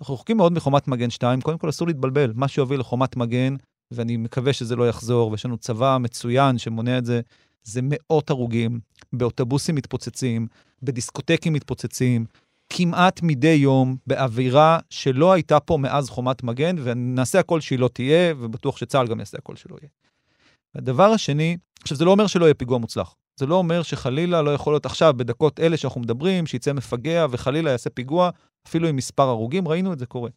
[0.00, 3.56] אנחנו רחוקים מאוד מחומת מגן 2, קודם כל אסור להתבלבל, מה שהוביל לחומת מגן,
[3.90, 7.20] ואני מקווה שזה לא יחזור, ויש לנו צבא מצוין שמונע את זה,
[7.62, 8.80] זה מאות הרוגים,
[9.12, 10.46] באוטובוסים מתפוצצים,
[10.82, 12.24] בדיסקוטקים מתפוצצים,
[12.70, 18.34] כמעט מדי יום, באווירה שלא הייתה פה מאז חומת מגן, ונעשה הכל שהיא לא תהיה,
[18.38, 19.90] ובטוח שצה"ל גם יעשה הכל שלא יהיה.
[20.74, 23.14] הדבר השני, עכשיו זה לא אומר שלא יהיה פיגוע מוצלח.
[23.36, 27.70] זה לא אומר שחלילה לא יכול להיות עכשיו, בדקות אלה שאנחנו מדברים, שיצא מפגע וחלילה
[27.70, 28.30] יעשה פיגוע,
[28.68, 30.30] אפילו עם מספר הרוגים, ראינו את זה קורה.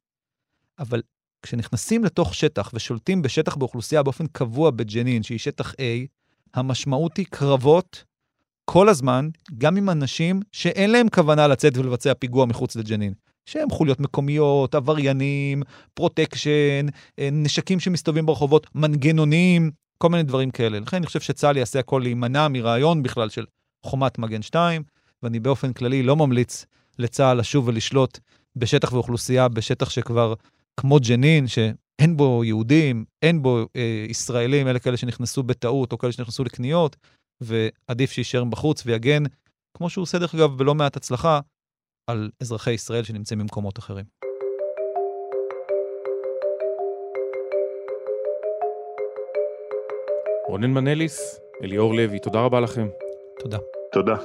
[0.80, 1.02] אבל
[1.42, 6.08] כשנכנסים לתוך שטח ושולטים בשטח באוכלוסייה באופן קבוע בג'נין, שהיא שטח A,
[6.54, 8.04] המשמעות היא קרבות
[8.66, 13.14] כל הזמן, גם עם אנשים שאין להם כוונה לצאת ולבצע פיגוע מחוץ לג'נין.
[13.46, 16.86] שהם חוליות מקומיות, עבריינים, פרוטקשן,
[17.20, 19.72] אה, נשקים שמסתובבים ברחובות, מנגנונים,
[20.06, 20.80] כל מיני דברים כאלה.
[20.80, 23.46] לכן אני חושב שצה"ל יעשה הכל להימנע מרעיון בכלל של
[23.86, 24.84] חומת מגן 2,
[25.24, 26.66] ואני באופן כללי לא ממליץ
[27.00, 28.20] לצה"ל לשוב ולשלוט
[28.56, 30.34] בשטח ואוכלוסייה, בשטח שכבר
[30.80, 36.12] כמו ג'נין, שאין בו יהודים, אין בו אה, ישראלים, אלה כאלה שנכנסו בטעות או כאלה
[36.12, 36.96] שנכנסו לקניות,
[37.42, 39.24] ועדיף שיישאר בחוץ ויגן,
[39.78, 41.40] כמו שהוא עושה דרך אגב בלא מעט הצלחה,
[42.10, 44.25] על אזרחי ישראל שנמצאים במקומות אחרים.
[50.48, 52.88] רונן מנליס, אליאור לוי, תודה רבה לכם.
[53.40, 53.58] תודה.
[53.92, 54.16] תודה.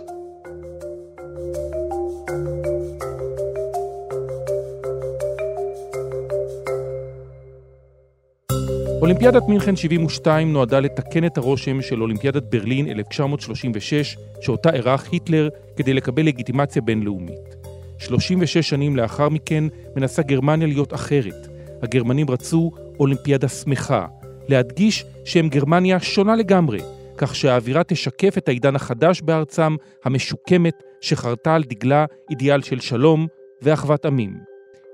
[9.00, 15.94] אולימפיאדת מינכן 72 נועדה לתקן את הרושם של אולימפיאדת ברלין 1936, שאותה אירח היטלר כדי
[15.94, 17.56] לקבל לגיטימציה בינלאומית.
[17.98, 19.64] 36 שנים לאחר מכן
[19.96, 21.48] מנסה גרמניה להיות אחרת.
[21.82, 24.06] הגרמנים רצו אולימפיאדה שמחה,
[24.50, 26.80] להדגיש שהם גרמניה שונה לגמרי,
[27.16, 33.26] כך שהאווירה תשקף את העידן החדש בארצם, המשוקמת, שחרתה על דגלה אידיאל של שלום
[33.62, 34.34] ואחוות עמים.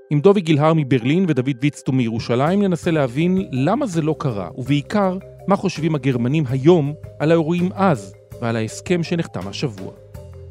[0.09, 5.17] עם דובי גילהר מברלין ודוד ויצטו מירושלים ננסה להבין למה זה לא קרה, ובעיקר,
[5.47, 9.91] מה חושבים הגרמנים היום על האירועים אז ועל ההסכם שנחתם השבוע.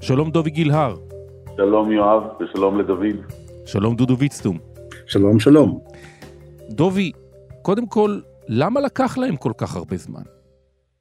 [0.01, 0.97] שלום דובי גילהר.
[1.57, 3.17] שלום יואב ושלום לדוד.
[3.67, 4.59] שלום דודו ויצטום.
[5.07, 5.81] שלום שלום.
[6.71, 7.13] דובי,
[7.63, 10.23] קודם כל, למה לקח להם כל כך הרבה זמן?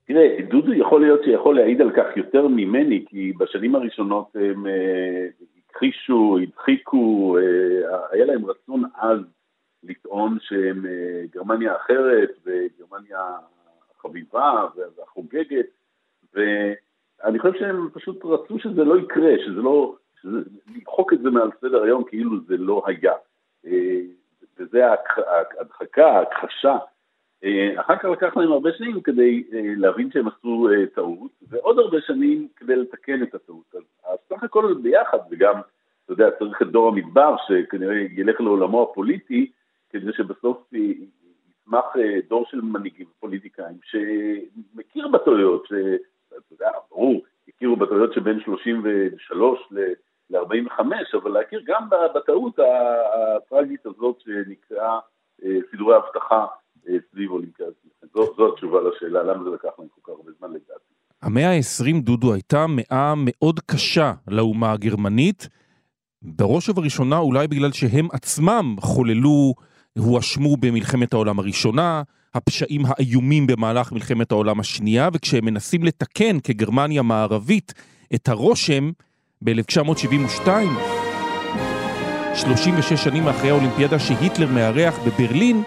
[0.06, 5.28] תראה, דודו יכול להיות שיכול להעיד על כך יותר ממני, כי בשנים הראשונות הם אה,
[5.70, 9.20] הכחישו, הדחיקו, אה, היה להם רצון עז
[9.84, 13.20] לטעון שהם אה, גרמניה אחרת וגרמניה
[14.02, 14.66] חביבה
[14.98, 15.66] והחוגגת,
[16.34, 21.84] ואני חושב שהם פשוט רצו שזה לא יקרה, שזה לא, למחוק את זה מעל סדר
[21.84, 23.14] היום כאילו זה לא היה.
[24.60, 24.86] וזה
[25.58, 26.78] ההדחקה, ההכחשה.
[27.76, 29.44] אחר כך לקח להם הרבה שנים כדי
[29.78, 33.76] להבין שהם עשו טעות, ועוד הרבה שנים כדי לתקן את הטעות.
[34.04, 35.54] אז סך הכל ביחד, וגם,
[36.06, 39.52] אתה יודע, צריך את דור המדבר, שכנראה ילך לעולמו הפוליטי,
[39.90, 41.86] כדי שבסוף יצמח
[42.30, 49.60] דור של מנהיגים פוליטיקאים שמכיר בטעויות, שאתה יודע, ברור, הכירו בטעויות שבין 33
[50.30, 50.80] ל-45,
[51.14, 55.00] אבל להכיר גם בטעות הטראגית הזאת שנקראה
[55.72, 56.46] סידורי אבטחה
[57.12, 57.74] סביב אולימפיאד.
[58.14, 60.94] זו, זו התשובה לשאלה, למה זה לקח להם כל כך הרבה זמן לדעתי.
[61.22, 65.50] המאה ה-20, דודו, הייתה מאה מאוד קשה לאומה הגרמנית,
[66.22, 69.54] בראש ובראשונה אולי בגלל שהם עצמם חוללו,
[70.00, 77.74] הואשמו במלחמת העולם הראשונה, הפשעים האיומים במהלך מלחמת העולם השנייה, וכשהם מנסים לתקן כגרמניה מערבית
[78.16, 78.92] את הרושם
[79.42, 80.48] ב-1972,
[82.36, 85.64] 36 שנים אחרי האולימפיאדה שהיטלר מארח בברלין,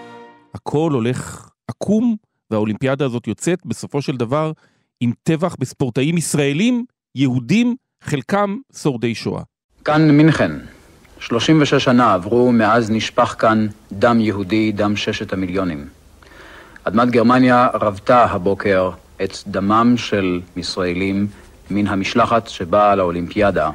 [0.55, 2.15] הכל הולך עקום,
[2.51, 4.51] והאולימפיאדה הזאת יוצאת בסופו של דבר
[4.99, 6.85] עם טבח בספורטאים ישראלים,
[7.15, 9.41] יהודים, חלקם שורדי שואה.
[9.85, 10.51] כאן מינכן,
[11.19, 15.87] 36 שנה עברו מאז נשפך כאן דם יהודי, דם ששת המיליונים.
[16.83, 18.91] אדמת גרמניה רבתה הבוקר
[19.23, 21.27] את דמם של ישראלים
[21.71, 23.69] מן המשלחת שבאה לאולימפיאדה.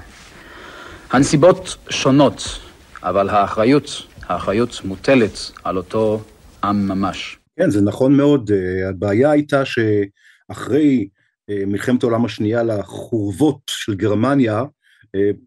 [1.12, 2.58] הנסיבות שונות,
[3.02, 6.20] אבל האחריות, האחריות מוטלת על אותו
[6.68, 7.38] עם ממש.
[7.56, 8.50] כן, זה נכון מאוד.
[8.88, 11.08] הבעיה הייתה שאחרי
[11.50, 14.64] מלחמת העולם השנייה לחורבות של גרמניה,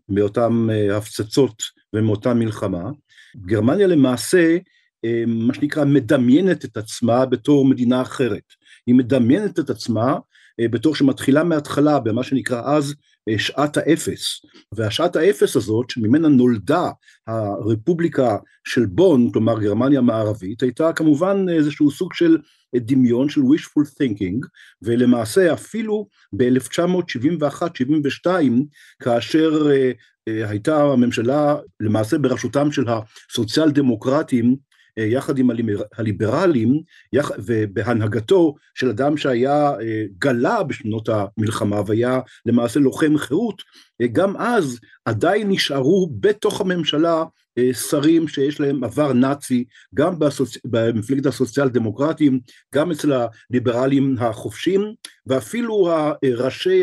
[0.10, 2.90] מאותן הפצצות ומאותה מלחמה,
[3.46, 4.58] גרמניה למעשה,
[5.28, 8.44] מה שנקרא, מדמיינת את עצמה בתור מדינה אחרת.
[8.88, 10.18] היא מדמיינת את עצמה
[10.62, 12.96] בתור שמתחילה מההתחלה במה שנקרא אז
[13.38, 16.90] שעת האפס, והשעת האפס הזאת שממנה נולדה
[17.28, 22.38] הרפובליקה של בון, כלומר גרמניה המערבית, הייתה כמובן איזשהו סוג של
[22.76, 24.48] דמיון של wishful thinking,
[24.82, 28.28] ולמעשה אפילו ב-1971-72,
[29.04, 29.68] כאשר
[30.28, 34.56] הייתה הממשלה למעשה בראשותם של הסוציאל דמוקרטים,
[34.98, 35.50] יחד עם
[35.98, 36.82] הליברלים,
[37.38, 39.72] ובהנהגתו של אדם שהיה
[40.18, 43.62] גלה בשנות המלחמה והיה למעשה לוחם חירות,
[44.12, 47.24] גם אז עדיין נשארו בתוך הממשלה
[47.90, 49.64] שרים שיש להם עבר נאצי,
[49.96, 50.58] גם בסוצ...
[50.66, 52.40] במפלגת הסוציאל דמוקרטים,
[52.76, 53.12] גם אצל
[53.52, 54.94] הליברלים החופשים,
[55.28, 55.90] ואפילו
[56.24, 56.82] ראשי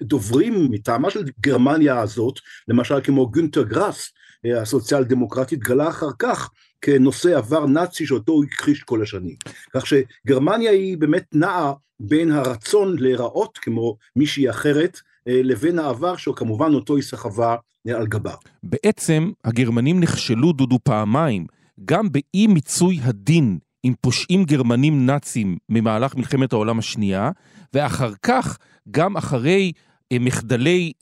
[0.00, 2.34] הדוברים מטעמה של גרמניה הזאת,
[2.68, 4.12] למשל כמו גונטר גראס,
[4.56, 6.50] הסוציאל דמוקרטית, גלה אחר כך
[6.82, 9.34] כנושא עבר נאצי שאותו הוא הכחיש כל השנים.
[9.74, 16.74] כך שגרמניה היא באמת נעה בין הרצון להיראות כמו מישהי אחרת, לבין העבר שהוא כמובן
[16.74, 17.56] אותו היא סחבה
[17.88, 18.34] על גבה.
[18.62, 21.46] בעצם הגרמנים נכשלו דודו פעמיים,
[21.84, 27.30] גם באי מיצוי הדין עם פושעים גרמנים נאצים ממהלך מלחמת העולם השנייה,
[27.74, 28.58] ואחר כך,
[28.90, 29.72] גם אחרי
[30.20, 30.92] מחדלי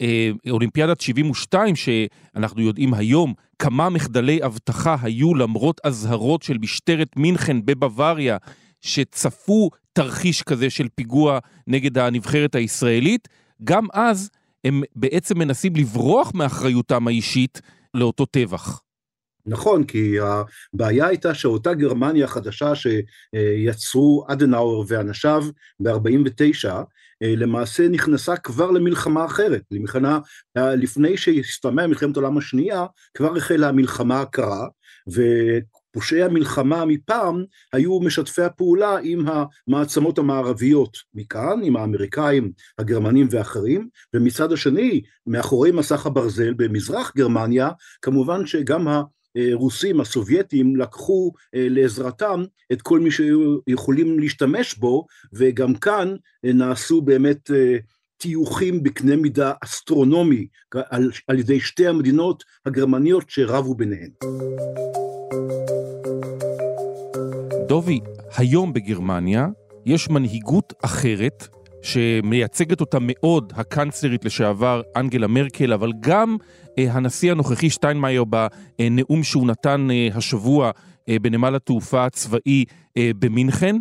[0.50, 8.36] אולימפיאדת 72, שאנחנו יודעים היום כמה מחדלי אבטחה היו למרות אזהרות של משטרת מינכן בבוואריה,
[8.80, 13.28] שצפו תרחיש כזה של פיגוע נגד הנבחרת הישראלית,
[13.64, 14.30] גם אז
[14.64, 17.60] הם בעצם מנסים לברוח מאחריותם האישית
[17.94, 18.82] לאותו טבח.
[19.46, 25.44] נכון, כי הבעיה הייתה שאותה גרמניה החדשה שיצרו אדנאואר ואנשיו
[25.80, 26.70] ב-49',
[27.22, 30.18] למעשה נכנסה כבר למלחמה אחרת, למלחמה,
[30.56, 34.66] לפני שהסתיימה מלחמת העולם השנייה, כבר החלה המלחמה הקרה,
[35.08, 39.26] ופושעי המלחמה מפעם היו משתפי הפעולה עם
[39.68, 47.70] המעצמות המערביות מכאן, עם האמריקאים, הגרמנים ואחרים, ומצד השני, מאחורי מסך הברזל במזרח גרמניה,
[48.02, 48.88] כמובן שגם
[49.36, 57.50] הרוסים, הסובייטים, לקחו לעזרתם את כל מי שהיו יכולים להשתמש בו, וגם כאן נעשו באמת
[58.20, 60.46] טיוחים בקנה מידה אסטרונומי
[60.90, 64.10] על, על ידי שתי המדינות הגרמניות שרבו ביניהן.
[67.68, 68.00] דובי,
[68.36, 69.48] היום בגרמניה
[69.86, 71.48] יש מנהיגות אחרת
[71.82, 76.36] שמייצגת אותה מאוד הקנצלרית לשעבר אנגלה מרקל, אבל גם
[76.78, 80.70] אה, הנשיא הנוכחי שטיינמאייר בנאום שהוא נתן אה, השבוע
[81.08, 82.64] אה, בנמל התעופה הצבאי
[82.96, 83.76] אה, במינכן,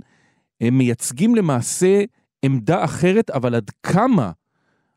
[0.62, 2.04] הם מייצגים למעשה
[2.46, 4.32] עמדה אחרת, אבל עד כמה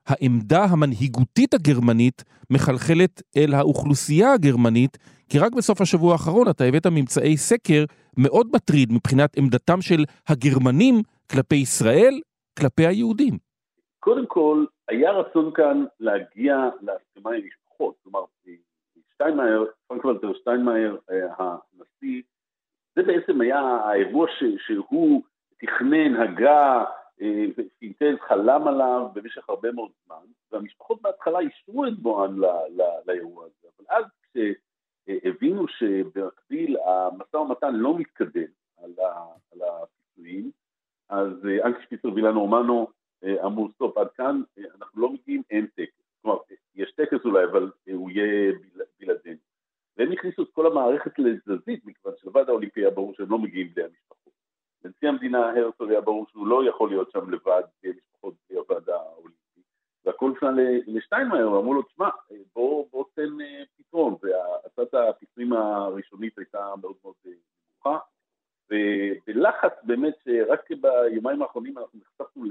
[0.07, 7.37] העמדה המנהיגותית הגרמנית מחלחלת אל האוכלוסייה הגרמנית, כי רק בסוף השבוע האחרון אתה הבאת ממצאי
[7.37, 7.85] סקר
[8.17, 12.21] מאוד מטריד מבחינת עמדתם של הגרמנים כלפי ישראל,
[12.59, 13.39] כלפי היהודים.
[14.01, 18.25] קודם כל, היה רצון כאן להגיע להסכמה עם משפחות, כלומר,
[19.15, 22.23] שטיינמאייר, פרנק ולטר שטיינמאייר, אה, הנשיא,
[22.97, 24.27] זה בעצם היה האירוע
[24.67, 25.23] שהוא
[25.59, 26.85] תכנן, הגה,
[27.79, 32.37] פינטז, חלם עליו במשך הרבה מאוד זמן, והמשפחות בהתחלה אישרו את בואן
[33.07, 38.51] לאירוע הזה, אבל אז כשהבינו שבמקביל המשא ומתן לא מתקדם
[38.83, 38.93] על,
[39.63, 40.51] הפיצויים,
[41.13, 42.87] אז אנקי שפיצר ואילנה רומנו
[43.45, 44.43] אמרו סטופ עד כאן,
[44.77, 45.93] אנחנו לא מגיעים, אין טקס.
[46.23, 46.39] כלומר,
[46.75, 48.53] יש טקס אולי, אבל הוא יהיה
[49.01, 49.39] בלעדינו.
[49.97, 54.31] והם הכניסו את כל המערכת לתזזית, מכיוון שלבד האולימפיה ברור שהם לא מגיעים בלי המשפחה.
[54.85, 59.65] לנשיא המדינה הרצוג היה ברור שהוא לא יכול להיות שם לבד, משפחות בלי הוועדה האולימפית,
[60.05, 60.51] והכל הופנה
[60.87, 62.09] לשטיינמאייר, אמרו לו, תשמע,
[62.55, 67.99] בוא, בוא תן אה, פתרון, והצעת הפיצויים הראשונית הייתה מאוד מאוד אה, נמוכה,
[68.73, 72.45] ובלחץ באמת, שרק ביומיים האחרונים אנחנו נחשפנו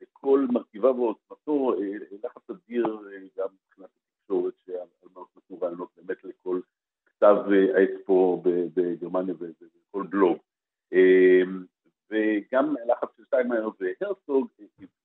[0.00, 2.84] לכל מרכיביו ועוצמתו, אה, לחץ אדיר
[3.38, 4.54] גם מבחינת התקשורת,
[5.14, 6.60] מה נתנו רעיונות באמת לכל
[7.06, 7.36] כתב
[7.74, 8.42] האקספו
[8.74, 10.38] בגרמניה וכל בלוג.
[10.92, 11.64] אמ,
[12.10, 14.48] וגם לחץ של שטיינמאייר והרצוג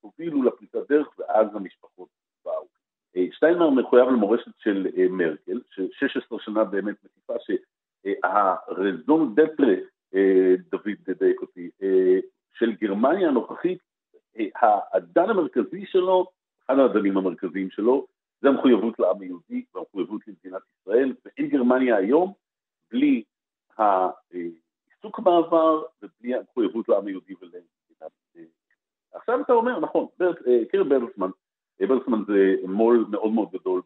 [0.02, 2.10] הובילו לפריצת דרך ואז המשפחות
[2.46, 2.68] באו.
[3.16, 9.74] אה, שטיינמאייר מחויב למורשת של אה, מרקל, ש-16 שנה באמת מקיפה שהרזון דטרה,
[10.16, 11.70] אה, דוד דייק אותי,
[12.54, 13.80] של גרמניה הנוכחית,
[14.56, 16.26] האדן המרכזי שלו,
[16.66, 18.08] אחד האדנים המרכזיים שלו,
[18.42, 22.34] זה המחויבות לעם היהודי והמחויבות למדינת ישראל, ואין גרמניה היום
[22.92, 23.24] בלי
[24.90, 28.12] עיסוק בעבר ובלי המחויבות לעם היהודי ולמדינת
[29.14, 31.30] עכשיו אתה אומר, נכון, אה, קרן ברלסמן,
[31.82, 33.82] אה, ברלסמן זה מו"ל מאוד מאוד גדול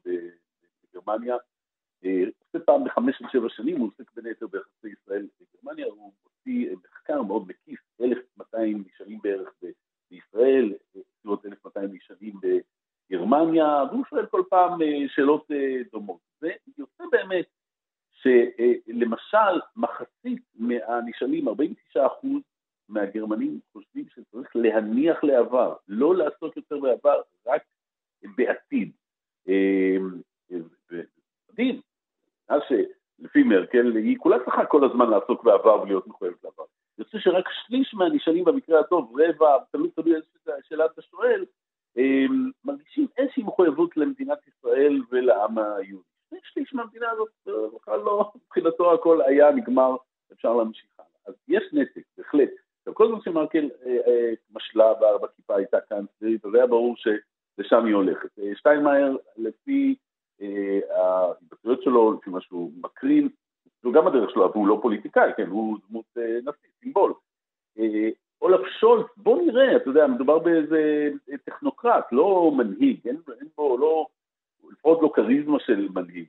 [0.93, 1.35] בגרמניה,
[2.05, 6.11] אה, עושה פעם בחמש עד שבע שנים, הוא עוסק בין היתר ביחסי ישראל בגרמניה, הוא
[6.23, 9.49] הוציא מחקר מאוד מקיף, 1,200 נשאלים בערך
[10.11, 12.33] בישראל, בסביבות 1,200 נשאלים
[13.09, 15.47] בגרמניה, והוא שואל כל פעם שאלות
[15.91, 16.19] דומות.
[16.41, 17.45] ויוצא באמת
[18.11, 21.51] שלמשל מחצית מהנשאלים, 49%
[22.89, 27.61] מהגרמנים חושבים שצריך להניח לעבר, לא לעשות יותר בעבר, רק
[28.35, 28.91] בעתיד.
[31.51, 31.81] מדהים,
[32.49, 36.63] אז שלפי מרקל היא כולה צריכה כל הזמן לעסוק בעבר ולהיות מחויבת לעבר.
[36.97, 40.25] אני חושב שרק שליש מהנשאלים במקרה הטוב, רבע, תלוי תלוי איזה
[40.67, 41.45] שאלה אתה שואל,
[42.65, 46.15] מרגישים איזושהי מחויבות למדינת ישראל ולעם היהודי.
[46.29, 47.29] שני שליש מהמדינה הזאת
[47.75, 49.95] בכלל לא, מבחינתו הכל היה נגמר,
[50.33, 51.09] אפשר להמשיך הלאה.
[51.27, 52.49] אז יש נתק, בהחלט.
[52.79, 57.95] עכשיו כל זמן שמרקל אה, אה, משלה בכיפה הייתה קאנצלרית, אז היה ברור שלשם היא
[57.95, 58.39] הולכת.
[58.39, 59.95] אה, שטיינמאייר, לפי
[60.41, 63.29] אה, ההתבטאויות שלו, לפי מה שהוא מקרין,
[63.83, 67.13] זו גם הדרך שלו, והוא לא פוליטיקאי, כן, הוא דמות אה, נשיא, סימבול.
[67.79, 68.09] אה,
[68.41, 71.09] אולף שולץ, בוא נראה, אתה יודע, מדובר באיזה
[71.45, 74.07] טכנוקרט, לא מנהיג, אין, אין בו, לא,
[74.71, 76.25] לפחות לא כריזמה של מנהיג.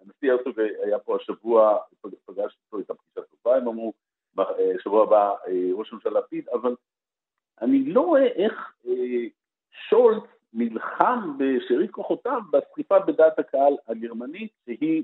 [0.00, 3.92] הנשיא הרצוג היה פה השבוע, פגש אותו את הפגישה טובה, הם אמרו,
[4.34, 5.30] בשבוע הבא
[5.74, 6.76] ראש הממשלה לפיד, אבל
[7.60, 8.74] אני לא רואה איך
[9.88, 10.22] שולץ
[10.54, 15.02] נלחם בשארית כוחותיו בסחיפה בדעת הקהל הגרמנית, שהיא,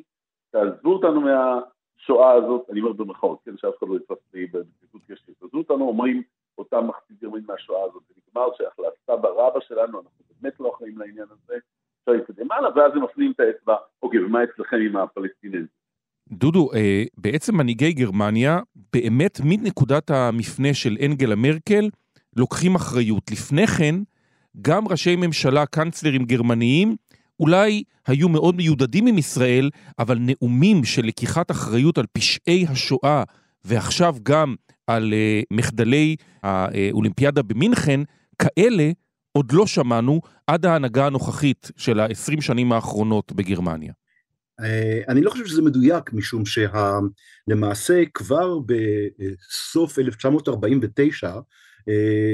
[0.51, 5.31] תעזבו אותנו מהשואה הזאת, אני אומר במרכאות, כן, שאף אחד לא יתפס לי בבדיקות קשת,
[5.41, 6.23] תעזבו אותנו, אומרים
[6.59, 10.99] אותם מחצית גרמנית מהשואה הזאת, זה נגמר, שייך לסבא רבא שלנו, אנחנו באמת לא אחראים
[10.99, 11.55] לעניין הזה,
[12.01, 15.67] אפשר להתקדם הלאה, ואז הם מפנים את האצבע, אוקיי, ומה אצלכם עם הפלסטינים?
[16.33, 18.61] דודו, אה, בעצם מנהיגי גרמניה,
[18.93, 21.89] באמת מנקודת המפנה של אנגלה מרקל,
[22.37, 23.31] לוקחים אחריות.
[23.31, 23.95] לפני כן,
[24.61, 26.97] גם ראשי ממשלה, קאנצלרים גרמניים,
[27.41, 33.23] אולי היו מאוד מיודדים עם ישראל, אבל נאומים של לקיחת אחריות על פשעי השואה,
[33.65, 34.55] ועכשיו גם
[34.87, 38.01] על uh, מחדלי האולימפיאדה במינכן,
[38.39, 38.91] כאלה
[39.33, 43.93] עוד לא שמענו עד ההנהגה הנוכחית של ה-20 שנים האחרונות בגרמניה.
[45.09, 51.33] אני לא חושב שזה מדויק, משום שלמעשה כבר בסוף 1949,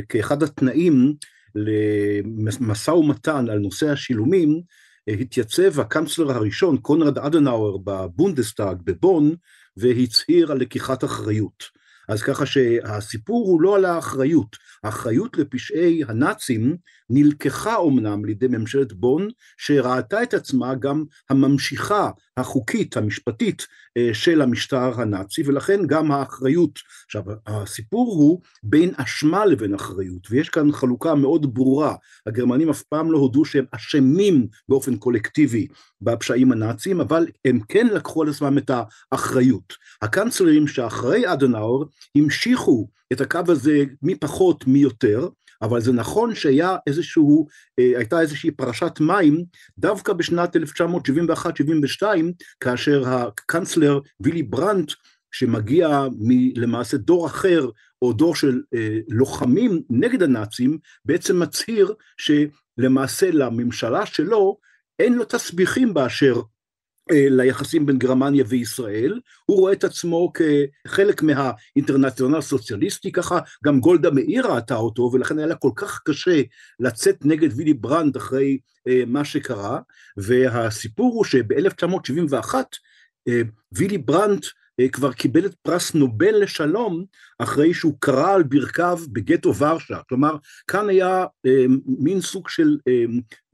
[0.08, 1.14] כאחד התנאים
[1.55, 4.61] למשא ומתן על נושא השילומים,
[5.09, 9.34] התייצב הקנצלר הראשון, קונרד אדנאואר, בבונדסטאג בבון,
[9.76, 11.64] והצהיר על לקיחת אחריות.
[12.09, 16.76] אז ככה שהסיפור הוא לא על האחריות, האחריות לפשעי הנאצים
[17.11, 19.28] נלקחה אומנם לידי ממשלת בון,
[19.59, 26.78] שראתה את עצמה גם הממשיכה החוקית, המשפטית, אה, של המשטר הנאצי, ולכן גם האחריות.
[27.07, 31.94] עכשיו, הסיפור הוא בין אשמה לבין אחריות, ויש כאן חלוקה מאוד ברורה.
[32.26, 35.66] הגרמנים אף פעם לא הודו שהם אשמים באופן קולקטיבי
[36.00, 38.70] בפשעים הנאציים, אבל הם כן לקחו על עצמם את
[39.12, 39.74] האחריות.
[40.02, 41.86] הקנצלרים שאחרי אדנאור
[42.16, 45.28] המשיכו את הקו הזה מי פחות מי יותר,
[45.62, 47.47] אבל זה נכון שהיה איזשהו,
[47.78, 49.45] אה, הייתה איזושהי פרשת מים
[49.78, 52.03] דווקא בשנת 1971-72,
[52.61, 54.92] כאשר הקנצלר וילי ברנט,
[55.32, 56.03] שמגיע
[56.57, 57.68] למעשה דור אחר,
[58.03, 64.59] או דור של אה, לוחמים נגד הנאצים, בעצם מצהיר שלמעשה לממשלה שלו
[64.99, 66.40] אין לו תסביכים באשר
[67.11, 73.38] ליחסים בין גרמניה וישראל, הוא רואה את עצמו כחלק מהאינטרנציונל סוציאליסטי, ככה.
[73.64, 76.42] גם גולדה מאיר ראתה אותו, ולכן היה לה כל כך קשה
[76.80, 79.80] לצאת נגד וילי ברנד אחרי אה, מה שקרה,
[80.16, 82.55] והסיפור הוא שב-1971
[83.28, 83.40] אה,
[83.72, 84.50] וילי ברנד אה,
[84.92, 87.04] כבר קיבל את פרס נובל לשלום
[87.38, 90.36] אחרי שהוא כרע על ברכיו בגטו ורשה, כלומר
[90.68, 93.04] כאן היה אה, מין סוג של אה,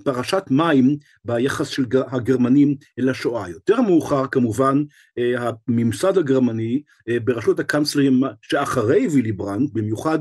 [0.05, 3.49] פרשת מים ביחס של הגרמנים אל השואה.
[3.49, 4.83] יותר מאוחר כמובן
[5.19, 10.19] אה, הממסד הגרמני אה, בראשות הקנצלרים שאחרי וילי ברנד, במיוחד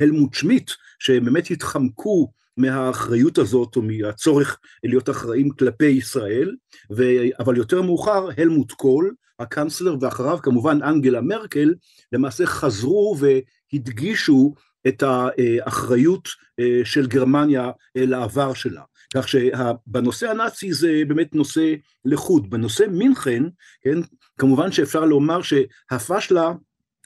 [0.00, 6.56] הלמוט שמיט, שבאמת התחמקו מהאחריות הזאת או מהצורך להיות אחראים כלפי ישראל,
[6.96, 7.02] ו...
[7.38, 11.74] אבל יותר מאוחר הלמוט קול, הקנצלר ואחריו כמובן אנגלה מרקל,
[12.12, 14.54] למעשה חזרו והדגישו
[14.88, 16.28] את האחריות
[16.60, 18.82] אה, של גרמניה אה, לעבר שלה.
[19.14, 21.74] כך שבנושא הנאצי זה באמת נושא
[22.04, 22.50] לחוד.
[22.50, 23.42] בנושא מינכן,
[23.82, 23.98] כן,
[24.38, 26.52] כמובן שאפשר לומר שהפשלה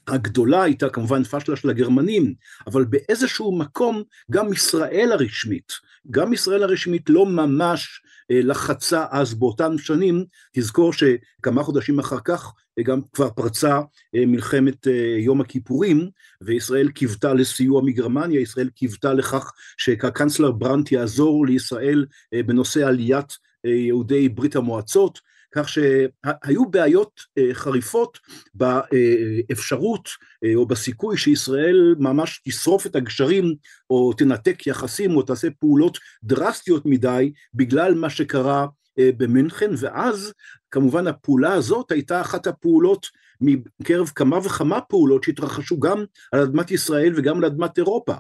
[0.09, 2.35] הגדולה הייתה כמובן פשלה של הגרמנים,
[2.67, 5.73] אבל באיזשהו מקום גם ישראל הרשמית,
[6.11, 8.01] גם ישראל הרשמית לא ממש
[8.31, 13.81] אה, לחצה אז באותן שנים, תזכור שכמה חודשים אחר כך אה, גם כבר פרצה
[14.15, 14.87] אה, מלחמת
[15.19, 22.07] יום הכיפורים, וישראל קיוותה לסיוע מגרמניה, ישראל קיוותה לכך שהקנצלר ברנט יעזור לישראל
[22.47, 23.33] בנושא עליית
[23.65, 25.19] יהודי ברית המועצות,
[25.57, 28.19] כך שהיו בעיות אה, חריפות
[28.55, 30.09] באפשרות
[30.45, 33.55] אה, או בסיכוי שישראל ממש תשרוף את הגשרים
[33.91, 38.67] או תנתק יחסים או תעשה פעולות דרסטיות מדי בגלל מה שקרה
[38.99, 40.33] אה, במינכן, ואז
[40.71, 43.07] כמובן הפעולה הזאת הייתה אחת הפעולות
[43.41, 48.15] מקרב כמה וכמה פעולות שהתרחשו גם על אדמת ישראל וגם על אדמת אירופה.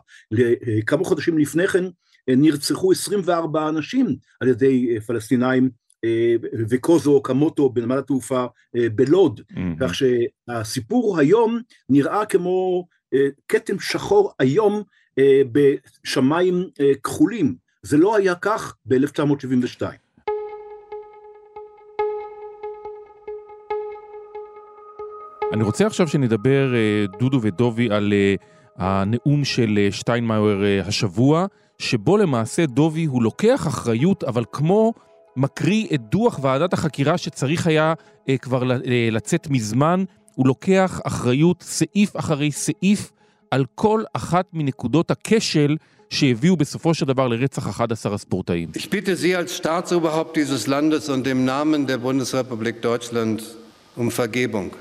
[0.86, 1.84] כמה חודשים לפני כן
[2.28, 5.70] נרצחו 24 אנשים על ידי פלסטינאים
[6.68, 9.60] וקוזו קמוטו בנמל התעופה אה, בלוד, mm-hmm.
[9.80, 14.82] כך שהסיפור היום נראה כמו אה, כתם שחור היום
[15.52, 16.64] בשמיים
[17.02, 19.82] כחולים, זה לא היה כך ב-1972.
[25.52, 26.74] אני רוצה עכשיו שנדבר,
[27.18, 28.12] דודו ודובי, על
[28.76, 31.46] הנאום של שטיינמאייר השבוע,
[31.78, 34.92] שבו למעשה דובי הוא לוקח אחריות, אבל כמו
[35.36, 37.94] מקריא את דוח ועדת החקירה שצריך היה
[38.28, 43.12] אה, כבר אה, לצאת מזמן, הוא לוקח אחריות סעיף אחרי סעיף
[43.50, 45.76] על כל אחת מנקודות הכשל
[46.10, 48.68] שהביאו בסופו של דבר לרצח 11 הספורטאים.
[48.76, 53.56] Ich bitte Sie als Staatsoberhaupt dieses Landes und im Namen der Bundesrepublik Deutschland
[53.96, 54.76] um Vergebung.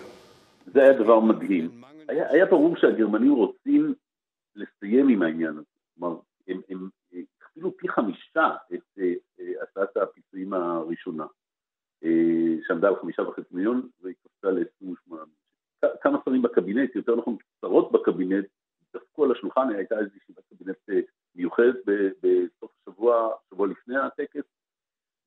[0.73, 1.69] זה היה דבר מדהים.
[2.07, 3.93] היה, היה ברור שהגרמנים רוצים
[4.55, 5.75] לסיים עם העניין הזה.
[5.99, 6.89] כלומר, הם, הם
[7.39, 9.13] הכפילו פי חמישה את אה,
[9.61, 11.25] הצעת הפיצויים הראשונה,
[12.03, 15.15] אה, שעמדה על חמישה וחצי מיליון והיא קפצה ל-28
[16.01, 18.45] כמה שרים בקבינט, יותר נכון שרות בקבינט,
[18.93, 20.99] דפקו על השולחן, הייתה איזושהי ישיבת קבינט אה,
[21.35, 21.75] מיוחדת
[22.21, 24.43] בסוף השבוע, שבוע לפני הטקס,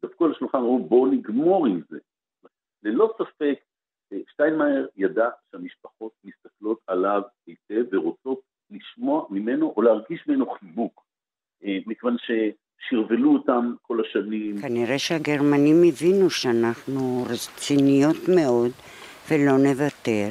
[0.04, 1.98] דפקו על השולחן, אמרו בואו נגמור עם זה.
[2.82, 3.58] ללא ספק,
[4.12, 8.40] אה, שטיינמאייר ידע שהמשפחות מסתכלות עליו היטב ורוצות
[8.70, 11.04] לשמוע ממנו או להרגיש ממנו חיבוק,
[11.62, 12.30] מכיוון ש...
[12.80, 14.58] שרבלו אותם כל השנים.
[14.58, 18.70] כנראה שהגרמנים הבינו שאנחנו רציניות מאוד
[19.30, 20.28] ולא נוותר,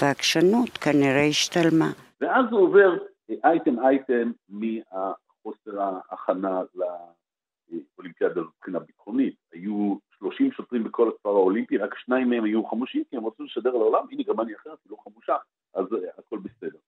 [0.00, 1.90] והעקשנות כנראה השתלמה.
[2.20, 2.96] ואז הוא עובר
[3.44, 9.34] אייטם אייטם מהחוסר ההכנה לאולימפיאדה מבחינה ביטחונית.
[9.52, 13.44] היו 30 שוטרים שוטרים בכל הכפר האולימפי, רק שניים מהם היו חמושים, כי הם רצו
[13.44, 15.36] לשדר לעולם, הנה גרמניה אחרת, היא לא חמושה,
[15.74, 15.84] אז
[16.18, 16.78] הכל בסדר.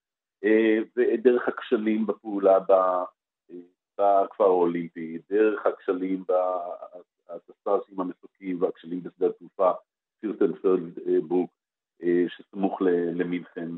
[0.97, 2.59] ודרך הכשלים בפעולה
[4.01, 6.25] בכפר האולימפי, דרך הכשלים
[7.89, 9.71] עם המסוקים והכשלים בשדה התעופה,
[10.21, 11.49] פירטנפלד-בורג,
[12.29, 12.83] שסמוך
[13.15, 13.69] למינכן,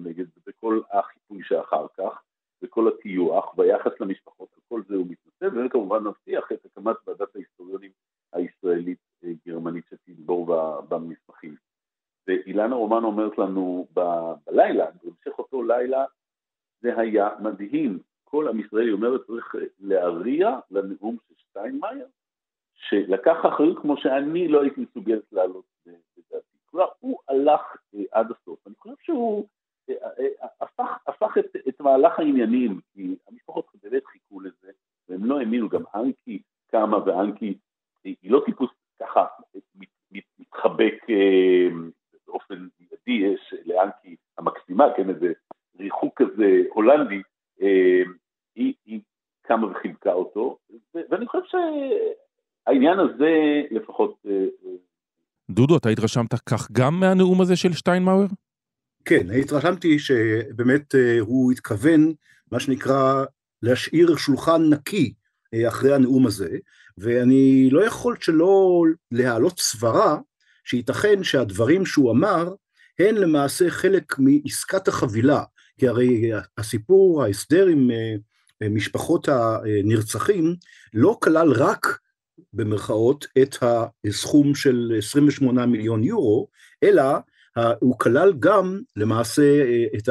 [0.46, 2.22] וכל החיפוי שאחר כך,
[2.62, 7.90] וכל הטיוח והיחס למשפחות, על כל זה הוא מתנצל, וכמובן מבטיח את הקמת ועדת ההיסטוריונים
[8.32, 10.56] הישראלית-גרמנית שתדבור
[10.88, 11.56] במסמכים.
[12.26, 13.88] ואילנה רומן אומרת לנו
[14.46, 16.04] בלילה, בהמשך אותו לילה,
[16.80, 17.98] זה היה מדהים.
[18.32, 22.06] כל עם ישראל, אומרת, צריך להריע לנאום של שטיינמאייר,
[22.74, 26.56] שלקח אחריות כמו שאני לא הייתי מסוגלת לעלות בדעתי.
[26.70, 27.76] כלומר, הוא הלך
[28.12, 28.66] עד הסוף.
[28.66, 29.46] אני חושב שהוא
[30.60, 34.72] הפך, הפך את, את מהלך העניינים, כי המשפחות באמת חיכו לזה,
[35.08, 37.58] והם לא האמינו, גם אנקי קמה ואנקי,
[38.04, 38.70] היא לא טיפוס
[39.00, 39.26] ככה
[40.38, 41.06] מתחבק
[42.26, 45.32] באופן מיידי, יש לאנקי המקסימה, כן, איזה
[45.78, 47.22] ריחוק כזה הולנדי,
[48.56, 49.00] היא, היא
[49.42, 50.58] קמה וחיבקה אותו,
[51.10, 54.22] ואני חושב שהעניין הזה לפחות...
[55.50, 58.26] דודו, אתה התרשמת כך גם מהנאום הזה של שטיינמאואר?
[59.04, 62.12] כן, התרשמתי שבאמת הוא התכוון,
[62.50, 63.24] מה שנקרא,
[63.62, 65.14] להשאיר שולחן נקי
[65.68, 66.58] אחרי הנאום הזה,
[66.98, 70.18] ואני לא יכול שלא להעלות סברה
[70.64, 72.54] שייתכן שהדברים שהוא אמר
[72.98, 75.42] הן למעשה חלק מעסקת החבילה,
[75.78, 77.90] כי הרי הסיפור, ההסדר עם
[78.70, 80.54] משפחות הנרצחים,
[80.94, 81.98] לא כלל רק
[82.52, 83.56] במרכאות את
[84.06, 86.48] הסכום של 28 מיליון יורו,
[86.82, 87.02] אלא
[87.80, 89.62] הוא כלל גם למעשה
[89.98, 90.08] את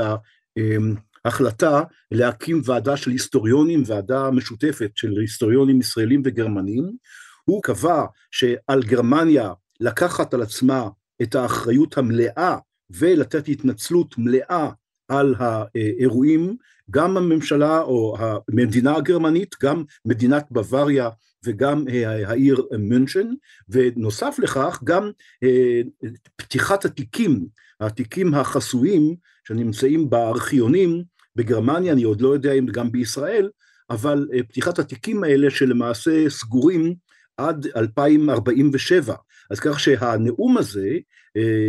[1.25, 6.91] ההחלטה להקים ועדה של היסטוריונים, ועדה משותפת של היסטוריונים ישראלים וגרמנים,
[7.45, 10.89] הוא קבע שעל גרמניה לקחת על עצמה
[11.21, 12.57] את האחריות המלאה
[12.89, 14.69] ולתת התנצלות מלאה
[15.11, 16.55] על האירועים,
[16.91, 21.09] גם הממשלה או המדינה הגרמנית, גם מדינת בוואריה
[21.45, 21.85] וגם
[22.25, 23.27] העיר מünchen,
[23.69, 25.11] ונוסף לכך גם
[26.35, 27.45] פתיחת התיקים,
[27.79, 29.15] התיקים החסויים
[29.47, 31.03] שנמצאים בארכיונים
[31.35, 33.49] בגרמניה, אני עוד לא יודע אם גם בישראל,
[33.89, 36.95] אבל פתיחת התיקים האלה שלמעשה סגורים
[37.37, 39.15] עד 2047.
[39.51, 40.89] אז כך שהנאום הזה,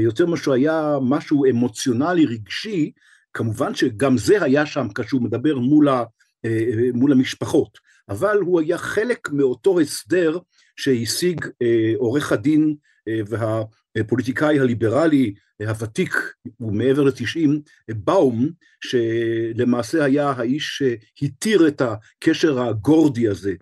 [0.02, 2.92] יותר משהו היה משהו אמוציונלי רגשי,
[3.34, 6.04] כמובן שגם זה היה שם כשהוא מדבר מול, ה,
[6.94, 7.78] מול המשפחות,
[8.08, 10.38] אבל הוא היה חלק מאותו הסדר
[10.76, 11.46] שהשיג
[11.96, 12.74] עורך הדין
[13.08, 16.14] והפוליטיקאי הליברלי הוותיק,
[16.56, 18.48] הוא מעבר לתשעים, באום,
[18.80, 23.52] שלמעשה היה האיש שהתיר את הקשר הגורדי הזה,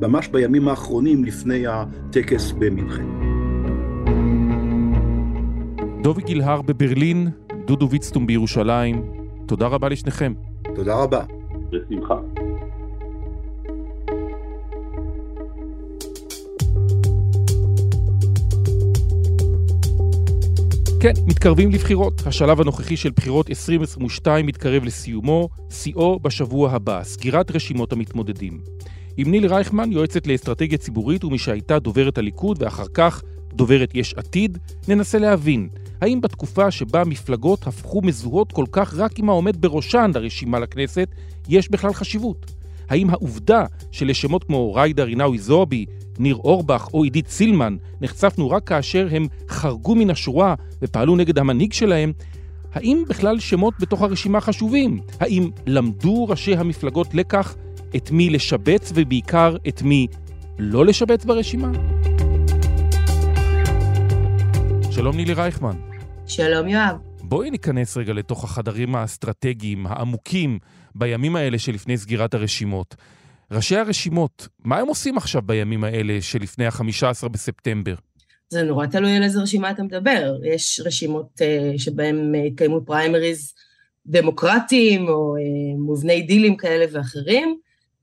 [0.00, 3.06] ממש בימים האחרונים לפני הטקס במינכן.
[6.02, 7.28] דובי גילהר בברלין,
[7.70, 9.02] דודו ויצטום בירושלים,
[9.46, 10.32] תודה רבה לשניכם.
[10.74, 11.22] תודה רבה.
[11.70, 12.14] בשמחה.
[21.00, 22.22] כן, מתקרבים לבחירות.
[22.26, 28.60] השלב הנוכחי של בחירות 2022 מתקרב לסיומו, שיאו בשבוע הבא, סגירת רשימות המתמודדים.
[29.16, 33.22] עם ניל רייכמן, יועצת לאסטרטגיה ציבורית ומי שהייתה דוברת הליכוד ואחר כך
[33.54, 34.58] דוברת יש עתיד,
[34.88, 35.68] ננסה להבין
[36.00, 41.08] האם בתקופה שבה מפלגות הפכו מזוהות כל כך רק עם העומד בראשן לרשימה לכנסת,
[41.48, 42.46] יש בכלל חשיבות?
[42.88, 45.86] האם העובדה שלשמות כמו ריידה רינאוי זועבי,
[46.18, 51.72] ניר אורבך או עידית סילמן נחשפנו רק כאשר הם חרגו מן השורה ופעלו נגד המנהיג
[51.72, 52.12] שלהם,
[52.74, 55.00] האם בכלל שמות בתוך הרשימה חשובים?
[55.20, 57.56] האם למדו ראשי המפלגות לקח
[57.96, 60.06] את מי לשבץ ובעיקר את מי
[60.58, 61.70] לא לשבץ ברשימה?
[64.90, 65.89] שלום נילי רייכמן.
[66.30, 66.96] שלום יואב.
[67.22, 70.58] בואי ניכנס רגע לתוך החדרים האסטרטגיים, העמוקים,
[70.94, 72.94] בימים האלה שלפני סגירת הרשימות.
[73.50, 77.94] ראשי הרשימות, מה הם עושים עכשיו בימים האלה שלפני ה-15 בספטמבר?
[78.48, 80.36] זה נורא תלוי על איזה רשימה אתה מדבר.
[80.44, 83.54] יש רשימות uh, שבהן uh, התקיימו פריימריז
[84.06, 87.56] דמוקרטיים או uh, מובני דילים כאלה ואחרים,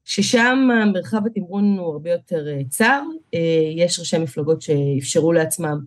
[0.05, 3.01] ששם מרחב התמרון הוא הרבה יותר uh, צר.
[3.35, 3.37] Uh,
[3.75, 5.77] יש ראשי מפלגות שאפשרו לעצמם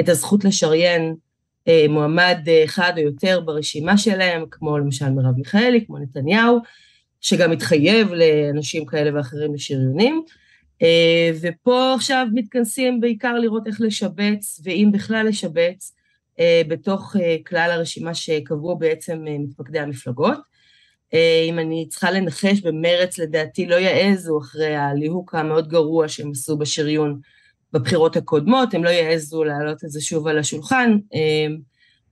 [0.00, 1.29] את הזכות לשריין uh,
[1.88, 6.58] מועמד uh, אחד או יותר ברשימה שלהם, כמו למשל מרב מיכאלי, כמו נתניהו,
[7.20, 10.24] שגם התחייב לאנשים כאלה ואחרים לשריונים.
[11.40, 15.94] ופה עכשיו מתכנסים בעיקר לראות איך לשבץ, ואם בכלל לשבץ,
[16.68, 20.38] בתוך כלל הרשימה שקבעו בעצם מתפקדי המפלגות.
[21.48, 27.20] אם אני צריכה לנחש, במרץ לדעתי לא יעזו אחרי הליהוק המאוד גרוע שהם עשו בשריון
[27.72, 30.96] בבחירות הקודמות, הם לא יעזו להעלות את זה שוב על השולחן,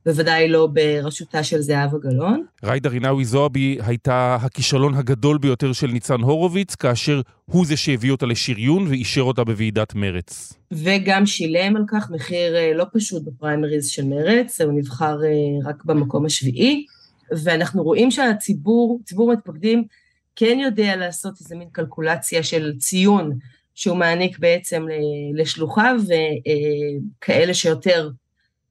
[0.07, 2.45] בוודאי לא בראשותה של זהבה גלאון.
[2.65, 8.27] ג'ידא רינאוי זועבי הייתה הכישלון הגדול ביותר של ניצן הורוביץ, כאשר הוא זה שהביא אותה
[8.27, 10.53] לשריון ואישר אותה בוועידת מרץ.
[10.73, 15.19] וגם שילם על כך מחיר לא פשוט בפריימריז של מרץ, הוא נבחר
[15.65, 16.85] רק במקום השביעי,
[17.45, 19.85] ואנחנו רואים שהציבור, ציבור מתפקדים,
[20.37, 23.39] כן יודע לעשות איזה מין קלקולציה של ציון
[23.79, 24.87] שהוא מעניק בעצם
[25.35, 26.01] לשלוחיו,
[27.19, 28.11] וכאלה שיותר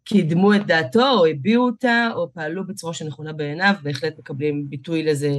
[0.04, 5.32] קידמו את דעתו, או הביעו אותה, או פעלו בצורה שנכונה בעיניו, בהחלט מקבלים ביטוי לזה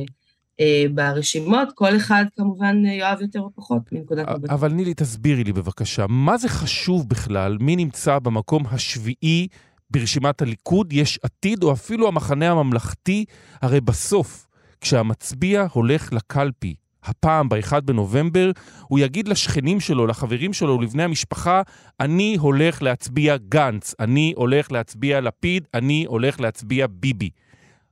[0.61, 1.69] אה, ברשימות.
[1.75, 4.51] כל אחד כמובן יאהב יותר או פחות מנקודת מבט.
[4.51, 7.57] אבל נילי, תסבירי לי בבקשה, מה זה חשוב בכלל?
[7.61, 9.49] מי נמצא במקום השביעי
[9.91, 13.25] ברשימת הליכוד, יש עתיד, או אפילו המחנה הממלכתי?
[13.63, 14.47] הרי בסוף,
[14.81, 16.75] כשהמצביע הולך לקלפי,
[17.05, 18.51] הפעם, ב-1 בנובמבר,
[18.89, 21.63] הוא יגיד לשכנים שלו, לחברים שלו, לבני המשפחה,
[22.01, 27.31] אני הולך להצביע גנץ, אני הולך להצביע לפיד, אני הולך להצביע ביבי.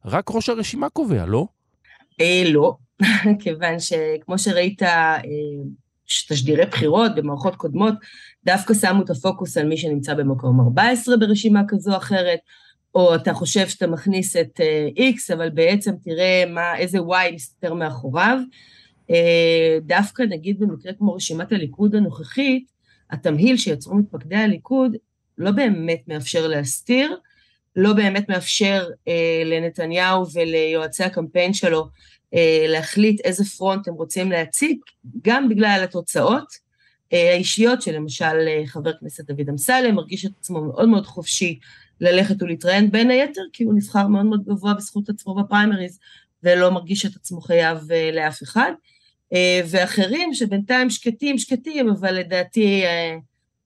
[0.04, 1.46] רק ראש הרשימה קובע, לא?
[2.20, 2.76] אה, לא,
[3.40, 5.18] כיוון שכמו שראית, אה,
[6.28, 7.94] תשדירי בחירות במערכות קודמות,
[8.44, 12.38] דווקא שמו את הפוקוס על מי שנמצא במקום 14 ברשימה כזו או אחרת,
[12.94, 17.74] או אתה חושב שאתה מכניס את uh, X, אבל בעצם תראה מה, איזה Y מסתתר
[17.74, 18.38] מאחוריו.
[19.11, 22.72] אה, דווקא נגיד במקרה כמו רשימת הליכוד הנוכחית,
[23.11, 24.96] התמהיל שיצרו מתפקדי הליכוד
[25.38, 27.16] לא באמת מאפשר להסתיר,
[27.76, 31.88] לא באמת מאפשר אה, לנתניהו וליועצי הקמפיין שלו
[32.34, 34.78] אה, להחליט איזה פרונט הם רוצים להציג,
[35.22, 36.66] גם בגלל התוצאות
[37.12, 41.59] אה, האישיות שלמשל אה, חבר הכנסת דוד אמסלם מרגיש את עצמו מאוד מאוד חופשי
[42.00, 45.98] ללכת ולהתראיין בין היתר, כי הוא נבחר מאוד מאוד גבוה בזכות עצמו בפריימריז
[46.42, 48.72] ולא מרגיש את עצמו חייב אה, לאף אחד.
[49.70, 53.16] ואחרים שבינתיים שקטים, שקטים, אבל לדעתי אה,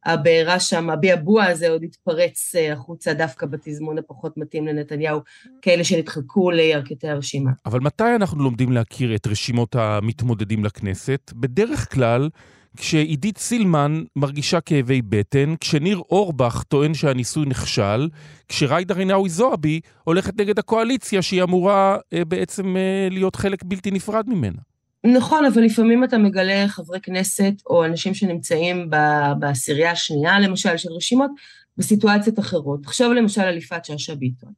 [0.04, 5.20] הבעירה שם, הביעבוע הזה עוד התפרץ אה, החוצה דווקא בתזמון הפחות מתאים לנתניהו,
[5.62, 7.50] כאלה שנדחקו לירכתי הרשימה.
[7.66, 11.32] אבל מתי אנחנו לומדים להכיר את רשימות המתמודדים לכנסת?
[11.34, 12.28] בדרך כלל,
[12.76, 18.08] כשעידית סילמן מרגישה כאבי בטן, כשניר אורבך טוען שהניסוי נכשל,
[18.48, 24.28] כשריידה רינאוי זועבי הולכת נגד הקואליציה שהיא אמורה אה, בעצם אה, להיות חלק בלתי נפרד
[24.28, 24.69] ממנה.
[25.04, 28.90] נכון, אבל לפעמים אתה מגלה חברי כנסת או אנשים שנמצאים
[29.38, 31.30] בעשירייה השנייה, למשל, של רשימות,
[31.76, 32.80] בסיטואציות אחרות.
[32.84, 34.52] עכשיו למשל על יפעת שאשא ביטון,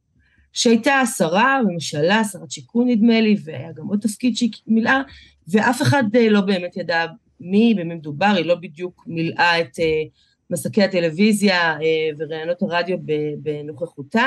[0.53, 5.01] שהייתה שרה בממשלה, שרת שיכון נדמה לי, והיה גם עוד תפקיד שהיא מילאה,
[5.47, 7.05] ואף אחד אה, לא באמת ידע
[7.39, 10.09] מי, במי מדובר, היא לא בדיוק מילאה את uh,
[10.49, 11.81] מסקי הטלוויזיה uh,
[12.17, 12.97] וראיונות הרדיו
[13.37, 14.25] בנוכחותה,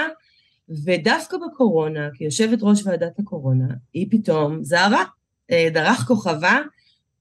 [0.85, 5.05] ודווקא בקורונה, כיושבת ראש ועדת הקורונה, היא פתאום זהרה.
[5.51, 6.59] אה, דרך כוכבה,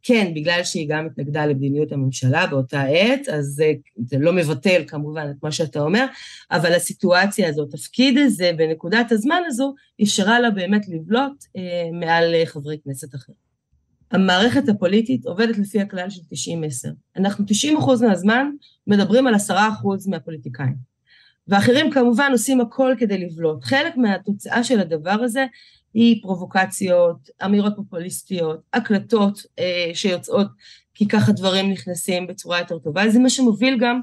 [0.07, 5.27] כן, בגלל שהיא גם התנגדה למדיניות הממשלה באותה עת, אז זה, זה לא מבטל כמובן
[5.31, 6.05] את מה שאתה אומר,
[6.51, 11.61] אבל הסיטואציה הזו, התפקיד הזה, בנקודת הזמן הזו, אפשרה לה באמת לבלוט אה,
[11.93, 13.45] מעל אה, חברי כנסת אחרים.
[14.11, 16.89] המערכת הפוליטית עובדת לפי הכלל של 90-10.
[17.17, 17.45] אנחנו
[17.79, 18.51] 90% מהזמן
[18.87, 19.49] מדברים על 10%
[20.07, 20.75] מהפוליטיקאים.
[21.47, 23.63] ואחרים כמובן עושים הכל כדי לבלוט.
[23.63, 25.45] חלק מהתוצאה של הדבר הזה
[25.95, 30.47] היא פרובוקציות, אמירות פופוליסטיות, הקלטות אה, שיוצאות
[30.93, 34.01] כי ככה דברים נכנסים בצורה יותר טובה, זה מה שמוביל גם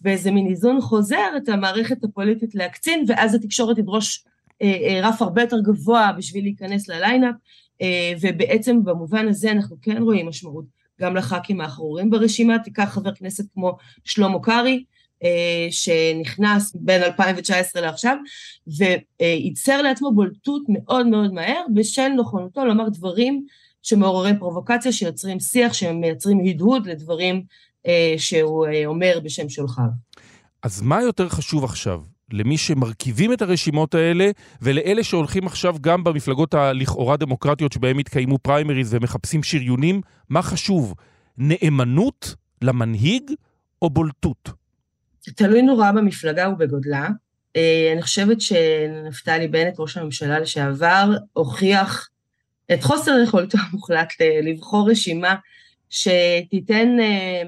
[0.00, 4.24] באיזה מין איזון חוזר את המערכת הפוליטית להקצין, ואז התקשורת תדרוש
[4.62, 7.34] אה, אה, רף הרבה יותר גבוה בשביל להיכנס לליינאפ,
[7.82, 10.64] אה, ובעצם במובן הזה אנחנו כן רואים משמעות
[11.00, 14.84] גם לח"כים האחרונים ברשימה, תיקח חבר כנסת כמו שלמה קרעי,
[15.70, 18.16] שנכנס בין 2019 לעכשיו,
[18.66, 23.44] וייצר לעצמו בולטות מאוד מאוד מהר בשל נכונותו לומר דברים
[23.82, 27.42] שמעוררים פרובוקציה, שיוצרים שיח, שמייצרים הדהוד לדברים
[27.86, 29.84] אה, שהוא אה, אומר בשם שולחיו.
[30.62, 32.00] אז מה יותר חשוב עכשיו?
[32.32, 34.30] למי שמרכיבים את הרשימות האלה,
[34.62, 40.94] ולאלה שהולכים עכשיו גם במפלגות הלכאורה דמוקרטיות שבהם התקיימו פריימריז ומחפשים שריונים, מה חשוב?
[41.38, 43.30] נאמנות למנהיג
[43.82, 44.57] או בולטות?
[45.34, 47.08] תלוי נורא במפלגה ובגודלה.
[47.56, 52.08] אה, אני חושבת שנפתלי בנט, ראש הממשלה לשעבר, הוכיח
[52.72, 54.08] את חוסר יכולתו המוחלט
[54.42, 55.34] לבחור רשימה
[55.90, 57.42] שתיתן אה,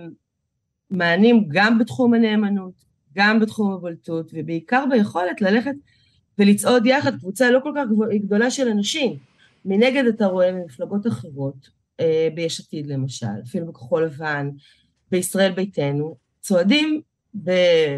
[0.90, 2.74] מענים גם בתחום הנאמנות,
[3.16, 5.74] גם בתחום הבולטות, ובעיקר ביכולת ללכת
[6.38, 9.16] ולצעוד יחד, קבוצה לא כל כך גדולה של אנשים.
[9.64, 11.68] מנגד אתה רואה ממפלגות אחרות,
[12.00, 14.50] אה, ביש עתיד למשל, אפילו בכחול לבן,
[15.10, 17.00] בישראל ביתנו, צועדים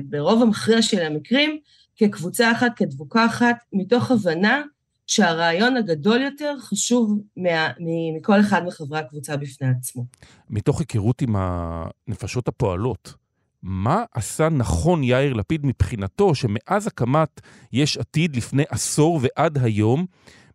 [0.04, 1.58] ברוב המכריע של המקרים
[1.96, 4.62] כקבוצה אחת, כדבוקה אחת, מתוך הבנה
[5.06, 7.72] שהרעיון הגדול יותר חשוב מה,
[8.16, 10.04] מכל אחד מחברי הקבוצה בפני עצמו.
[10.50, 13.14] מתוך היכרות עם הנפשות הפועלות,
[13.62, 17.40] מה עשה נכון יאיר לפיד מבחינתו שמאז הקמת
[17.72, 20.06] יש עתיד לפני עשור ועד היום,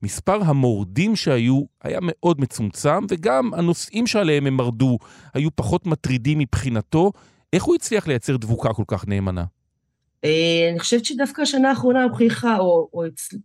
[0.01, 4.97] מספר המורדים שהיו היה מאוד מצומצם, וגם הנושאים שעליהם הם מרדו
[5.33, 7.11] היו פחות מטרידים מבחינתו.
[7.53, 9.43] איך הוא הצליח לייצר דבוקה כל כך נאמנה?
[10.23, 13.03] אה, אני חושבת שדווקא השנה האחרונה הוכיחה, או, או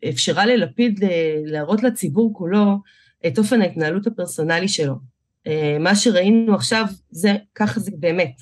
[0.08, 2.78] אפשרה ללפיד אה, להראות לציבור כולו
[3.26, 4.94] את אופן ההתנהלות הפרסונלי שלו.
[5.46, 8.34] אה, מה שראינו עכשיו, זה, ככה זה באמת.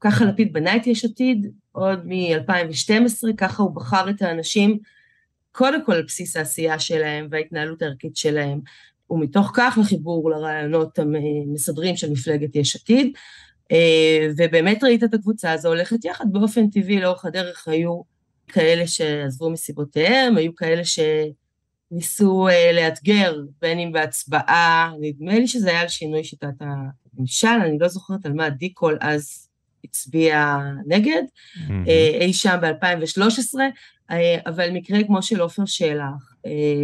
[0.00, 4.78] ככה לפיד בנה את יש עתיד עוד מ-2012, ככה הוא בחר את האנשים,
[5.52, 8.60] קודם כל על בסיס העשייה שלהם וההתנהלות הערכית שלהם,
[9.10, 13.12] ומתוך כך לחיבור לרעיונות המסדרים של מפלגת יש עתיד.
[13.72, 18.00] אה, ובאמת ראית את הקבוצה הזו הולכת יחד באופן טבעי לאורך הדרך, היו
[18.48, 25.80] כאלה שעזבו מסיבותיהם, היו כאלה שניסו אה, לאתגר, בין אם בהצבעה, נדמה לי שזה היה
[25.80, 29.48] על שינוי שיטת הממשל, אני לא זוכרת על מה עדי קול אז
[29.84, 31.22] הצביע נגד,
[31.56, 31.88] mm-hmm.
[32.20, 33.54] אי שם ב-2013,
[34.46, 36.34] אבל מקרה כמו של עופר שלח,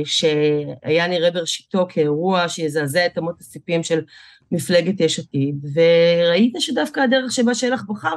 [0.05, 4.01] שהיה נראה בראשיתו כאירוע שיזעזע את אמות הסיפים של
[4.53, 8.17] מפלגת יש עתיד, וראית שדווקא הדרך שבה שלח בחר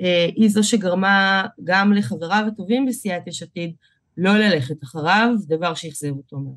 [0.00, 3.74] אה, היא זו שגרמה גם לחבריו הטובים בסיעת יש עתיד
[4.16, 6.56] לא ללכת אחריו, דבר שאכזב אותו מאוד.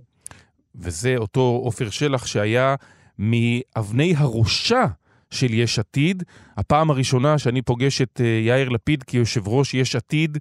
[0.76, 2.76] וזה אותו עופר שלח שהיה
[3.20, 4.86] מאבני הראשה
[5.32, 6.24] של יש עתיד.
[6.58, 10.38] הפעם הראשונה שאני פוגש את אה, יאיר לפיד כיושב ראש יש עתיד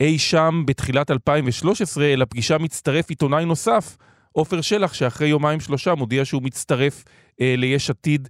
[0.00, 3.96] אי שם בתחילת 2013, אל הפגישה מצטרף עיתונאי נוסף,
[4.32, 7.04] עופר שלח, שאחרי יומיים שלושה מודיע שהוא מצטרף
[7.40, 8.28] ליש עתיד.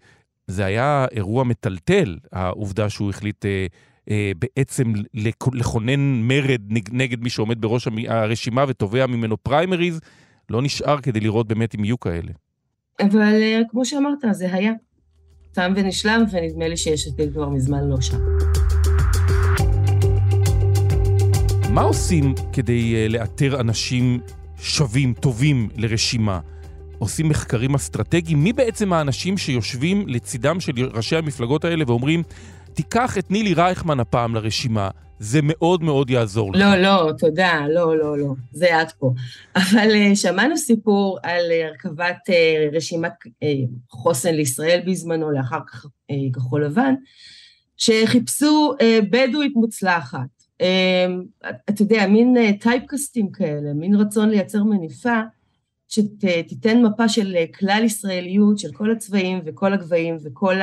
[0.49, 3.67] זה היה אירוע מטלטל, העובדה שהוא החליט אה,
[4.11, 4.93] אה, בעצם
[5.55, 6.61] לכונן מרד
[6.93, 10.01] נגד מי שעומד בראש הרשימה ותובע ממנו פריימריז.
[10.51, 12.33] לא נשאר כדי לראות באמת אם יהיו כאלה.
[13.01, 14.73] אבל אה, כמו שאמרת, זה היה.
[15.53, 18.19] תם ונשלם, ונדמה לי שיש עתיד כבר מזמן לא שם.
[21.71, 24.21] מה עושים כדי uh, לאתר אנשים
[24.61, 26.41] שווים, טובים לרשימה?
[26.99, 28.45] עושים מחקרים אסטרטגיים?
[28.45, 32.23] מי בעצם האנשים שיושבים לצידם של ראשי המפלגות האלה ואומרים,
[32.75, 36.61] תיקח את נילי רייכמן הפעם לרשימה, זה מאוד מאוד יעזור לך.
[36.61, 39.13] לא, לא, תודה, לא, לא, לא, זה את פה.
[39.57, 43.47] אבל uh, שמענו סיפור על uh, הרכבת uh, רשימת uh,
[43.91, 46.95] חוסן לישראל בזמנו, לאחר כך uh, כחול לבן,
[47.77, 50.39] שחיפשו uh, בדואית מוצלחת.
[50.61, 51.23] אמ,
[51.69, 55.21] אתה יודע, מין טייפקסטים אה, כאלה, מין רצון לייצר מניפה
[55.89, 60.57] שתיתן מפה של אה, כלל ישראליות, של כל הצבעים וכל הגבהים וכל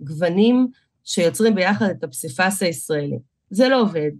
[0.00, 0.68] הגוונים
[1.04, 3.18] שיוצרים ביחד את הפסיפס הישראלי.
[3.50, 4.10] זה לא עובד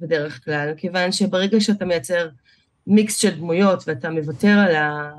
[0.00, 2.28] בדרך כלל, כיוון שברגע שאתה מייצר
[2.86, 5.12] מיקס של דמויות ואתה מוותר על ה...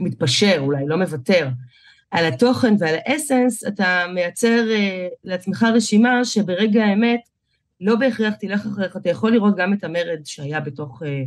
[0.00, 1.48] מתפשר, אולי לא מוותר,
[2.10, 7.20] על התוכן ועל האסנס, אתה מייצר uh, לעצמך רשימה שברגע האמת
[7.80, 11.22] לא בהכרח תלך אחריך, אתה יכול לראות גם את המרד שהיה בתוך אה,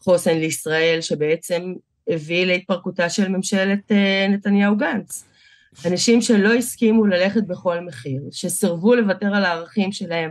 [0.00, 1.74] חוסן לישראל, שבעצם
[2.08, 5.24] הביא להתפרקותה של ממשלת אה, נתניהו-גנץ.
[5.86, 10.30] אנשים שלא הסכימו ללכת בכל מחיר, שסירבו לוותר על הערכים שלהם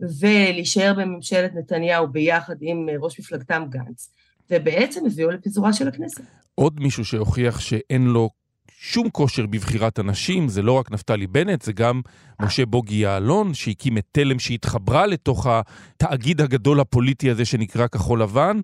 [0.00, 4.10] ולהישאר בממשלת נתניהו ביחד עם אה, ראש מפלגתם גנץ,
[4.50, 6.24] ובעצם הביאו לפיזורה של הכנסת.
[6.54, 8.30] עוד מישהו שהוכיח שאין לו
[8.78, 12.00] שום כושר בבחירת אנשים, זה לא רק נפתלי בנט, זה גם
[12.42, 18.60] משה בוגי יעלון, שהקים את תלם שהתחברה לתוך התאגיד הגדול הפוליטי הזה שנקרא כחול לבן.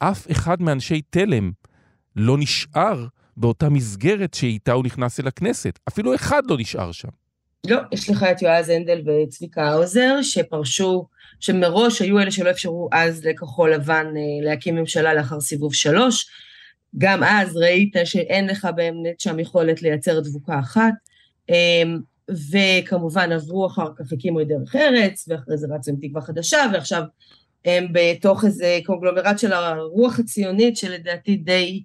[0.00, 1.50] אף אחד מאנשי תלם
[2.16, 3.06] לא נשאר
[3.36, 5.78] באותה מסגרת שאיתה הוא נכנס אל הכנסת.
[5.88, 7.08] אפילו אחד לא נשאר שם.
[7.66, 11.06] לא, יש לך את יועז הנדל וצביקה האוזר, שפרשו,
[11.40, 16.26] שמראש היו אלה שלא אפשרו אז לכחול לבן אה, להקים ממשלה לאחר סיבוב שלוש.
[16.98, 20.92] גם אז ראית שאין לך באמת שם יכולת לייצר דבוקה אחת,
[21.48, 21.98] אמ,
[22.50, 27.02] וכמובן עברו אחר כך, הקימו את דרך ארץ, ואחרי זה רצו עם תקווה חדשה, ועכשיו
[27.64, 31.82] הם בתוך איזה קונגלומרט של הרוח הציונית, שלדעתי די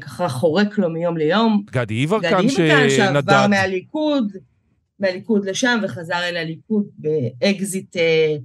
[0.00, 1.62] ככה חורק לו מיום ליום.
[1.70, 2.88] גדי יברקן שנדד.
[2.88, 4.32] שעבר מהליכוד,
[5.00, 8.36] מהליכוד לשם, וחזר אל הליכוד באקזיט אה,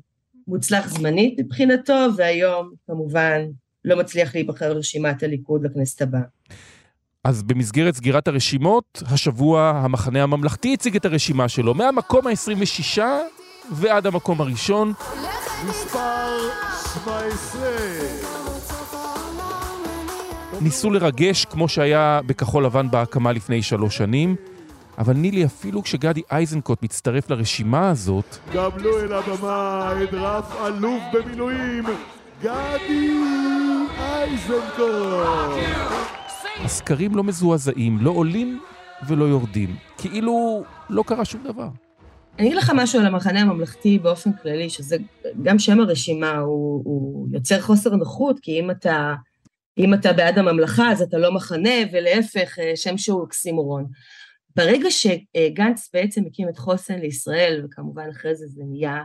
[0.48, 3.42] מוצלח זמנית מבחינתו, והיום כמובן
[3.86, 6.22] לא מצליח להיבחר לרשימת הליכוד לכנסת הבאה.
[7.24, 13.02] אז במסגרת סגירת הרשימות, השבוע המחנה הממלכתי הציג את הרשימה שלו מהמקום ה-26
[13.72, 14.94] ועד המקום הראשון.
[15.70, 16.38] מספר
[16.94, 18.53] 17
[20.64, 24.36] ניסו לרגש כמו שהיה בכחול לבן בהקמה לפני שלוש שנים,
[24.98, 28.38] אבל נילי, אפילו כשגדי איזנקוט מצטרף לרשימה הזאת...
[28.54, 31.84] קבלו אל הבמה את רף אלוף במילואים,
[32.42, 33.10] גדי
[34.00, 35.64] איזנקוט!
[36.64, 38.62] הסקרים לא מזועזעים, לא עולים
[39.08, 39.76] ולא יורדים.
[39.98, 41.68] כאילו לא קרה שום דבר.
[42.40, 44.98] אני אגיד לך משהו על המחנה הממלכתי באופן כללי, שזה
[45.44, 49.14] גם שם הרשימה הוא, הוא יוצר חוסר נוחות, כי אם אתה,
[49.78, 53.86] אם אתה בעד הממלכה אז אתה לא מחנה, ולהפך, אה, שם שהוא אוקסימורון.
[54.56, 59.02] ברגע שגנץ בעצם הקים את חוסן לישראל, וכמובן אחרי זה זה נהיה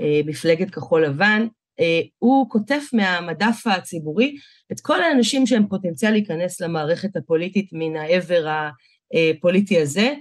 [0.00, 1.46] אה, מפלגת כחול לבן,
[1.80, 4.36] אה, הוא כותב מהמדף הציבורי
[4.72, 8.68] את כל האנשים שהם פוטנציאל להיכנס למערכת הפוליטית מן העבר
[9.14, 10.14] הפוליטי הזה,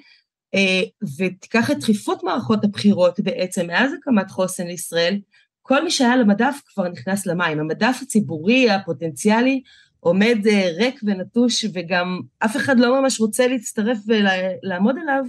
[1.18, 5.20] ותיקח את דחיפות מערכות הבחירות בעצם מאז הקמת חוסן לישראל,
[5.68, 7.60] כל מי שהיה למדף כבר נכנס למים.
[7.60, 9.62] המדף הציבורי הפוטנציאלי
[10.08, 15.24] עומד אה, ריק ונטוש, וגם אף אחד לא ממש רוצה להצטרף ולעמוד עליו,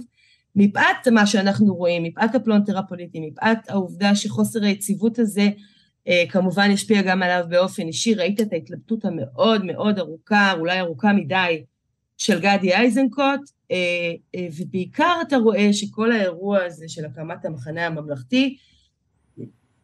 [0.55, 5.49] מפאת מה שאנחנו רואים, מפאת הפלונטר הפוליטי, מפאת העובדה שחוסר היציבות הזה
[6.07, 8.13] אה, כמובן ישפיע גם עליו באופן אישי.
[8.13, 11.63] ראית את ההתלבטות המאוד מאוד ארוכה, אולי ארוכה מדי,
[12.17, 18.57] של גדי איזנקוט, אה, ובעיקר אתה רואה שכל האירוע הזה של הקמת המחנה הממלכתי,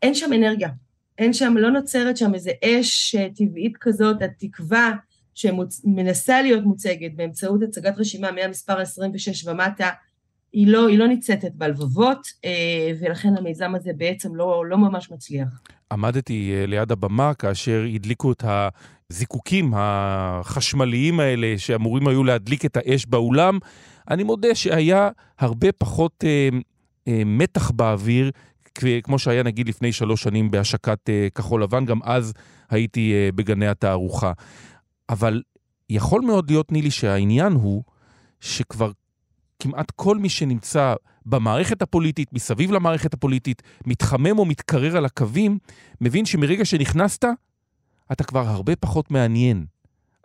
[0.01, 0.69] אין שם אנרגיה,
[1.17, 4.91] אין שם, לא נוצרת שם איזה אש טבעית כזאת, התקווה
[5.33, 9.89] שמנסה להיות מוצגת באמצעות הצגת רשימה מהמספר 26 ומטה,
[10.53, 15.47] היא לא, היא לא ניצתת בלבבות, אה, ולכן המיזם הזה בעצם לא, לא ממש מצליח.
[15.91, 18.43] עמדתי ליד הבמה כאשר הדליקו את
[19.09, 23.59] הזיקוקים החשמליים האלה שאמורים היו להדליק את האש באולם.
[24.09, 25.09] אני מודה שהיה
[25.39, 26.49] הרבה פחות אה,
[27.07, 28.31] אה, מתח באוויר,
[29.03, 32.33] כמו שהיה נגיד לפני שלוש שנים בהשקת אה, כחול לבן, גם אז
[32.69, 34.31] הייתי אה, בגני התערוכה.
[35.09, 35.41] אבל
[35.89, 37.83] יכול מאוד להיות, נילי, שהעניין הוא
[38.39, 38.91] שכבר
[39.59, 40.93] כמעט כל מי שנמצא
[41.25, 45.57] במערכת הפוליטית, מסביב למערכת הפוליטית, מתחמם או מתקרר על הקווים,
[46.01, 47.25] מבין שמרגע שנכנסת,
[48.11, 49.65] אתה כבר הרבה פחות מעניין.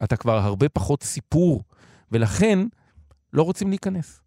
[0.04, 1.62] אתה כבר הרבה פחות סיפור,
[2.12, 2.58] ולכן
[3.32, 4.20] לא רוצים להיכנס.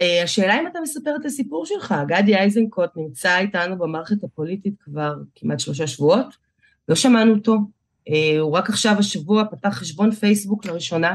[0.00, 1.94] אה, השאלה אם אתה מספר את הסיפור שלך.
[2.06, 6.36] גדי איזנקוט נמצא איתנו במערכת הפוליטית כבר כמעט שלושה שבועות,
[6.88, 7.58] לא שמענו אותו.
[8.08, 11.14] אה, הוא רק עכשיו השבוע פתח חשבון פייסבוק לראשונה.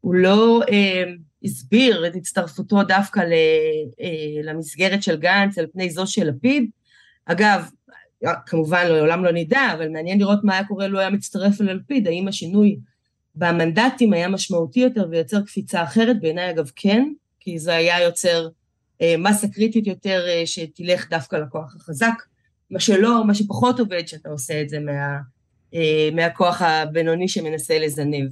[0.00, 1.04] הוא לא אה,
[1.44, 3.32] הסביר את הצטרפותו דווקא ל,
[4.00, 6.70] אה, למסגרת של גנץ על פני זו של לפיד.
[7.26, 7.70] אגב,
[8.46, 12.06] כמובן לעולם לא נדע, אבל מעניין לראות מה היה קורה לו היה מצטרף אל לפיד,
[12.06, 12.78] האם השינוי
[13.34, 18.48] במנדטים היה משמעותי יותר ויוצר קפיצה אחרת, בעיניי אגב כן, כי זה היה יוצר
[19.02, 22.14] אה, מסה קריטית יותר אה, שתלך דווקא לכוח החזק,
[22.70, 25.18] מה שלא, מה שפחות עובד שאתה עושה את זה מה,
[25.74, 28.30] אה, מהכוח הבינוני שמנסה לזנב.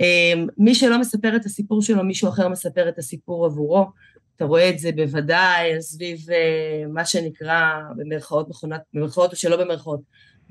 [0.00, 3.86] אה, מי שלא מספר את הסיפור שלו, מישהו אחר מספר את הסיפור עבורו.
[4.40, 10.00] אתה רואה את זה בוודאי סביב uh, מה שנקרא במרכאות מכונת, במרכאות או שלא במרכאות,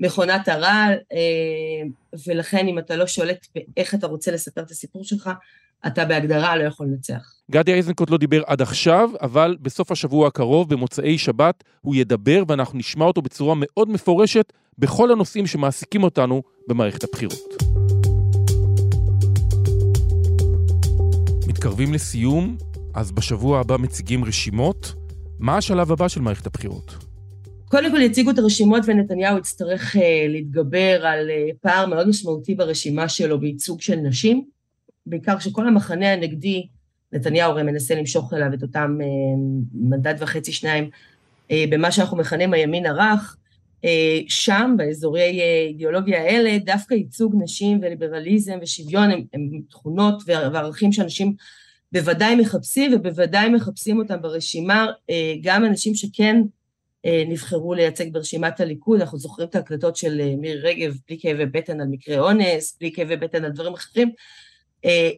[0.00, 5.30] מכונת הרעל, uh, ולכן אם אתה לא שולט באיך אתה רוצה לספר את הסיפור שלך,
[5.86, 7.32] אתה בהגדרה לא יכול לנצח.
[7.50, 12.78] גדי איזנקוט לא דיבר עד עכשיו, אבל בסוף השבוע הקרוב, במוצאי שבת, הוא ידבר ואנחנו
[12.78, 17.62] נשמע אותו בצורה מאוד מפורשת בכל הנושאים שמעסיקים אותנו במערכת הבחירות.
[21.48, 22.56] מתקרבים לסיום,
[22.94, 24.94] אז בשבוע הבא מציגים רשימות.
[25.38, 26.94] מה השלב הבא של מערכת הבחירות?
[27.68, 33.08] קודם כל יציגו את הרשימות ונתניהו יצטרך uh, להתגבר על uh, פער מאוד משמעותי ברשימה
[33.08, 34.44] שלו בייצוג של נשים,
[35.06, 36.66] בעיקר שכל המחנה הנגדי,
[37.12, 39.04] נתניהו הרי מנסה למשוך אליו את אותם uh,
[39.74, 40.90] מנדט וחצי שניים
[41.48, 43.36] uh, במה שאנחנו מכנים הימין הרך,
[43.82, 43.86] uh,
[44.28, 51.34] שם, באזורי אידיאולוגיה האלה, דווקא ייצוג נשים וליברליזם ושוויון הם, הם תכונות וערכים שאנשים
[51.92, 56.42] בוודאי מחפשים, ובוודאי מחפשים אותם ברשימה, אה, גם אנשים שכן
[57.06, 61.46] אה, נבחרו לייצג ברשימת הליכוד, אנחנו זוכרים את ההקלטות של אה, מירי רגב, בלי כאבי
[61.46, 64.10] בטן על מקרה אונס, בלי כאבי בטן על דברים אחרים.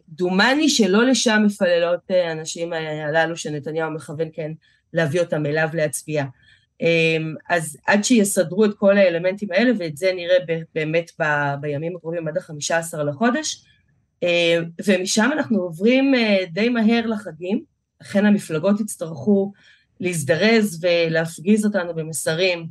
[0.09, 2.73] דומני שלא לשם מפללות האנשים
[3.07, 4.51] הללו שנתניהו מכוון כן
[4.93, 6.23] להביא אותם אליו להצביע.
[7.49, 10.35] אז עד שיסדרו את כל האלמנטים האלה, ואת זה נראה
[10.75, 11.11] באמת
[11.61, 13.63] בימים הקרובים עד ה-15 לחודש,
[14.23, 17.63] אה, ומשם אנחנו עוברים אה, די מהר לחגים,
[18.01, 19.51] לכן המפלגות יצטרכו
[19.99, 22.67] להזדרז ולהפגיז אותנו במסרים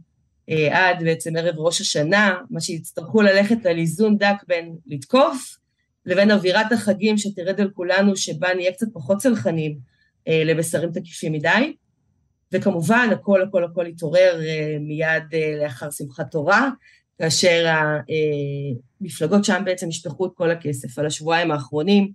[0.48, 5.56] אה, עד בעצם ערב ראש השנה, מה שיצטרכו ללכת על איזון דק בין לתקוף
[6.06, 9.78] לבין אווירת החגים שתרד על כולנו, שבה נהיה קצת פחות צלחנים
[10.26, 11.72] למסרים תקיפים מדי.
[12.52, 14.40] וכמובן, הכל הכל הכל יתעורר
[14.80, 15.22] מיד
[15.62, 16.70] לאחר שמחת תורה,
[17.18, 17.74] כאשר
[19.00, 22.12] המפלגות שם בעצם ישפכו את כל הכסף על השבועיים האחרונים,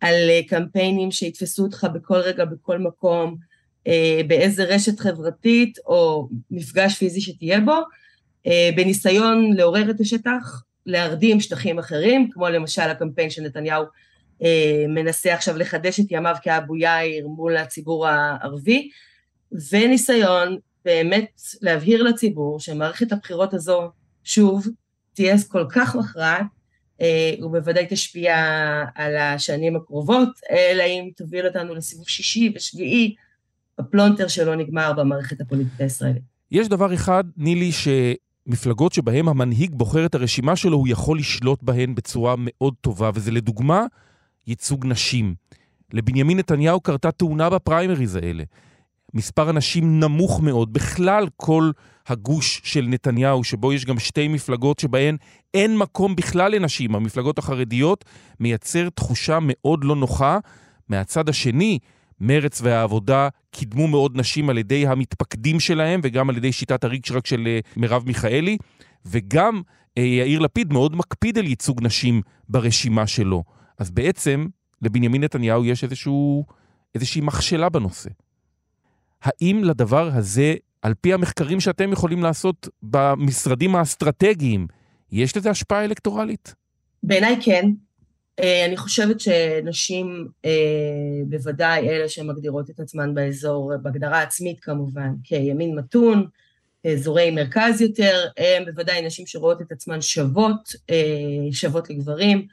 [0.00, 3.36] על אה, קמפיינים שיתפסו אותך בכל רגע, בכל מקום,
[3.86, 7.76] אה, באיזה רשת חברתית או מפגש פיזי שתהיה בו,
[8.46, 13.84] אה, בניסיון לעורר את השטח, להרדים שטחים אחרים, כמו למשל הקמפיין שנתניהו
[14.88, 18.90] מנסה עכשיו לחדש את ימיו כאבו יאיר מול הציבור הערבי,
[19.70, 23.90] וניסיון באמת להבהיר לציבור שמערכת הבחירות הזו,
[24.24, 24.68] שוב,
[25.14, 26.46] תהיה כל כך מכרעת,
[27.00, 28.36] אה, ובוודאי תשפיע
[28.94, 33.14] על השנים הקרובות, אלא אם תוביל אותנו לסיבוב שישי ושביעי,
[33.80, 36.22] בפלונטר שלא נגמר במערכת הפוליטית הישראלית.
[36.50, 37.70] יש דבר אחד, נילי,
[38.48, 43.30] שמפלגות שבהן המנהיג בוחר את הרשימה שלו, הוא יכול לשלוט בהן בצורה מאוד טובה, וזה
[43.30, 43.86] לדוגמה
[44.46, 45.34] ייצוג נשים.
[45.92, 48.44] לבנימין נתניהו קרתה תאונה בפריימריז האלה.
[49.14, 51.70] מספר אנשים נמוך מאוד, בכלל כל
[52.08, 55.16] הגוש של נתניהו, שבו יש גם שתי מפלגות שבהן
[55.54, 58.04] אין מקום בכלל לנשים, המפלגות החרדיות,
[58.40, 60.38] מייצר תחושה מאוד לא נוחה.
[60.88, 61.78] מהצד השני,
[62.20, 67.44] מרץ והעבודה קידמו מאוד נשים על ידי המתפקדים שלהם וגם על ידי שיטת הריקשרק של
[67.46, 68.56] אה, מרב מיכאלי,
[69.06, 69.62] וגם
[69.98, 73.44] אה, יאיר לפיד מאוד מקפיד על ייצוג נשים ברשימה שלו.
[73.78, 74.46] אז בעצם
[74.82, 76.44] לבנימין נתניהו יש איזשהו,
[76.94, 78.10] איזושהי מכשלה בנושא.
[79.22, 84.66] האם לדבר הזה, על פי המחקרים שאתם יכולים לעשות במשרדים האסטרטגיים,
[85.12, 86.54] יש לזה השפעה אלקטורלית?
[87.02, 87.70] בעיניי כן.
[88.40, 90.50] אה, אני חושבת שנשים, אה,
[91.26, 96.26] בוודאי אלה שמגדירות את עצמן באזור, בהגדרה עצמית כמובן, כימין מתון,
[96.92, 102.46] אזורי מרכז יותר, הם בוודאי נשים שרואות את עצמן שוות, אה, שוות לגברים,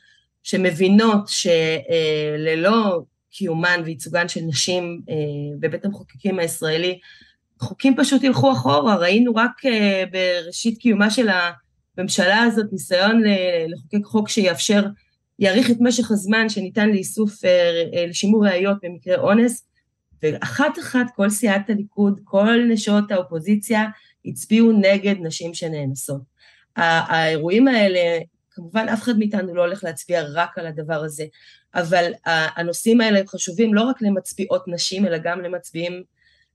[0.44, 3.02] שמבינות שללא
[3.32, 5.02] קיומן וייצוגן של נשים
[5.60, 7.00] בבית המחוקקים הישראלי,
[7.60, 9.62] חוקים פשוט ילכו אחורה, ראינו רק
[10.12, 11.30] בראשית קיומה של
[11.98, 13.22] הממשלה הזאת ניסיון
[13.68, 14.82] לחוקק חוק שיאפשר
[15.42, 19.68] יאריך את משך הזמן שניתן לאיסוף, אה, אה, לשימור ראיות במקרה אונס,
[20.24, 23.86] ואחת אחת כל סיעת הליכוד, כל נשות האופוזיציה,
[24.26, 26.22] הצביעו נגד נשים שנאנסות.
[26.76, 28.20] האירועים האלה,
[28.52, 31.26] כמובן אף אחד מאיתנו לא הולך להצביע רק על הדבר הזה,
[31.76, 36.04] אבל הנושאים האלה חשובים לא רק למצביעות נשים, אלא גם למצביעים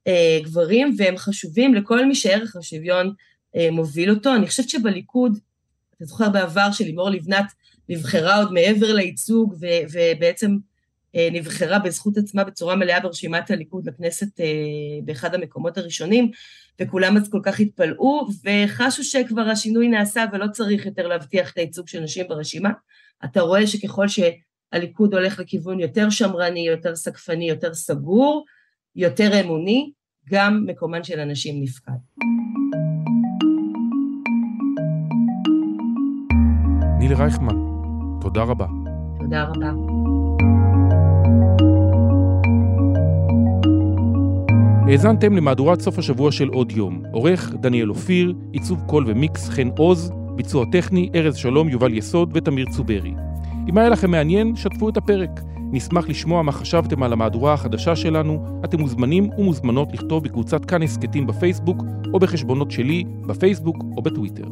[0.07, 3.12] אה, גברים, והם חשובים לכל מי שערך השוויון
[3.57, 4.34] אה, מוביל אותו.
[4.34, 5.39] אני חושבת שבליכוד,
[5.97, 7.47] אתה זוכר בעבר שלימור לבנת
[7.89, 10.57] נבחרה עוד מעבר לייצוג, ו- ובעצם
[11.16, 14.47] אה, נבחרה בזכות עצמה בצורה מלאה ברשימת הליכוד לכנסת אה,
[15.05, 16.30] באחד המקומות הראשונים,
[16.80, 21.89] וכולם אז כל כך התפלאו, וחשו שכבר השינוי נעשה ולא צריך יותר להבטיח את הייצוג
[21.89, 22.70] של נשים ברשימה.
[23.24, 28.45] אתה רואה שככל שהליכוד הולך לכיוון יותר שמרני, יותר סקפני, יותר סגור,
[28.97, 29.91] יותר אמוני,
[30.30, 31.93] גם מקומן של הנשים נפקד.
[36.99, 37.65] נילי רייכמן,
[38.20, 38.66] תודה רבה.
[39.18, 39.70] תודה רבה.
[44.88, 47.02] האזנתם למהדורת סוף השבוע של עוד יום.
[47.12, 52.66] עורך דניאל אופיר, עיצוב קול ומיקס חן עוז, ביצוע טכני ארז שלום, יובל יסוד ותמיר
[52.70, 53.14] צוברי.
[53.68, 55.40] אם היה לכם מעניין, שתפו את הפרק.
[55.72, 58.60] נשמח לשמוע מה חשבתם על המהדורה החדשה שלנו.
[58.64, 64.46] אתם מוזמנים ומוזמנות לכתוב בקבוצת כאן הסכתים בפייסבוק, או בחשבונות שלי, בפייסבוק או בטוויטר.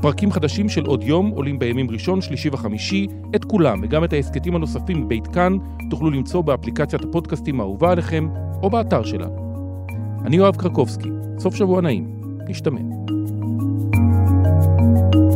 [0.00, 3.06] פרקים חדשים של עוד יום עולים בימים ראשון, שלישי וחמישי.
[3.36, 5.56] את כולם וגם את ההסכתים הנוספים מבית כאן
[5.90, 8.28] תוכלו למצוא באפליקציית הפודקאסטים האהובה עליכם
[8.62, 9.48] או באתר שלנו.
[10.24, 12.06] אני יואב קרקובסקי, סוף שבוע נעים,
[12.48, 12.80] נשתמע.
[14.78, 15.27] thank you